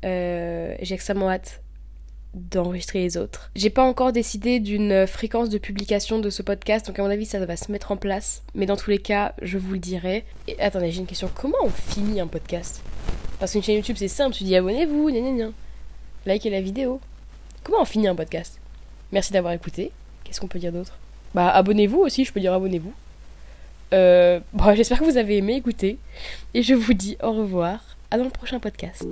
J'ai 0.04 0.93
extrêmement 0.93 1.32
hâte 1.32 1.62
d'enregistrer 2.36 3.00
les 3.00 3.17
autres. 3.17 3.50
J'ai 3.56 3.69
pas 3.69 3.84
encore 3.84 4.12
décidé 4.12 4.60
d'une 4.60 5.08
fréquence 5.08 5.50
de 5.50 5.58
publication 5.58 6.19
de 6.19 6.30
ce 6.30 6.43
podcast, 6.43 6.86
donc 6.86 7.00
à 7.00 7.04
mon 7.04 7.10
avis 7.10 7.26
ça 7.26 7.43
va 7.43 7.56
se 7.58 7.71
mettre 7.71 7.91
en 7.91 7.98
place. 7.98 8.43
Mais 8.54 8.65
dans 8.65 8.76
tous 8.76 8.89
les 8.89 9.00
cas, 9.00 9.34
je 9.41 9.58
vous 9.58 9.74
le 9.74 9.80
dirai. 9.80 10.26
Et 10.48 10.60
attendez, 10.60 10.91
j'ai 10.91 11.00
une 11.00 11.08
question. 11.08 11.30
Comment 11.34 11.58
on 11.63 11.69
finit 11.69 12.19
un 12.19 12.28
podcast? 12.28 12.82
Parce 13.39 13.54
qu'une 13.54 13.63
chaîne 13.63 13.78
YouTube 13.78 13.98
c'est 13.98 14.08
simple, 14.08 14.36
tu 14.36 14.43
dis 14.43 14.56
abonnez-vous, 14.56 15.10
gna 15.10 15.19
gna 15.21 15.32
gna. 15.32 15.52
Likez 16.26 16.50
la 16.50 16.62
vidéo. 16.62 17.00
Comment 17.63 17.82
on 17.82 17.86
finit 17.86 18.08
un 18.08 18.15
podcast? 18.15 18.60
Merci 19.12 19.34
d'avoir 19.34 19.54
écouté. 19.54 19.91
Qu'est-ce 20.24 20.39
qu'on 20.41 20.48
peut 20.48 20.60
dire 20.60 20.71
d'autre? 20.71 20.98
Bah 21.34 21.50
abonnez-vous 21.50 22.00
aussi, 22.00 22.26
je 22.26 22.34
peux 22.34 22.39
dire 22.39 22.54
abonnez-vous. 22.54 22.93
Euh, 23.93 24.39
bon, 24.54 24.76
j'espère 24.76 25.00
que 25.00 25.06
vous 25.06 25.17
avez 25.17 25.38
aimé 25.38 25.56
écouter. 25.56 25.98
Et 26.54 26.63
je 26.63 26.74
vous 26.74 26.93
dis 26.93 27.17
au 27.24 27.32
revoir. 27.32 27.95
À 28.12 28.17
dans 28.17 28.24
le 28.24 28.30
prochain 28.30 28.60
podcast. 28.60 29.06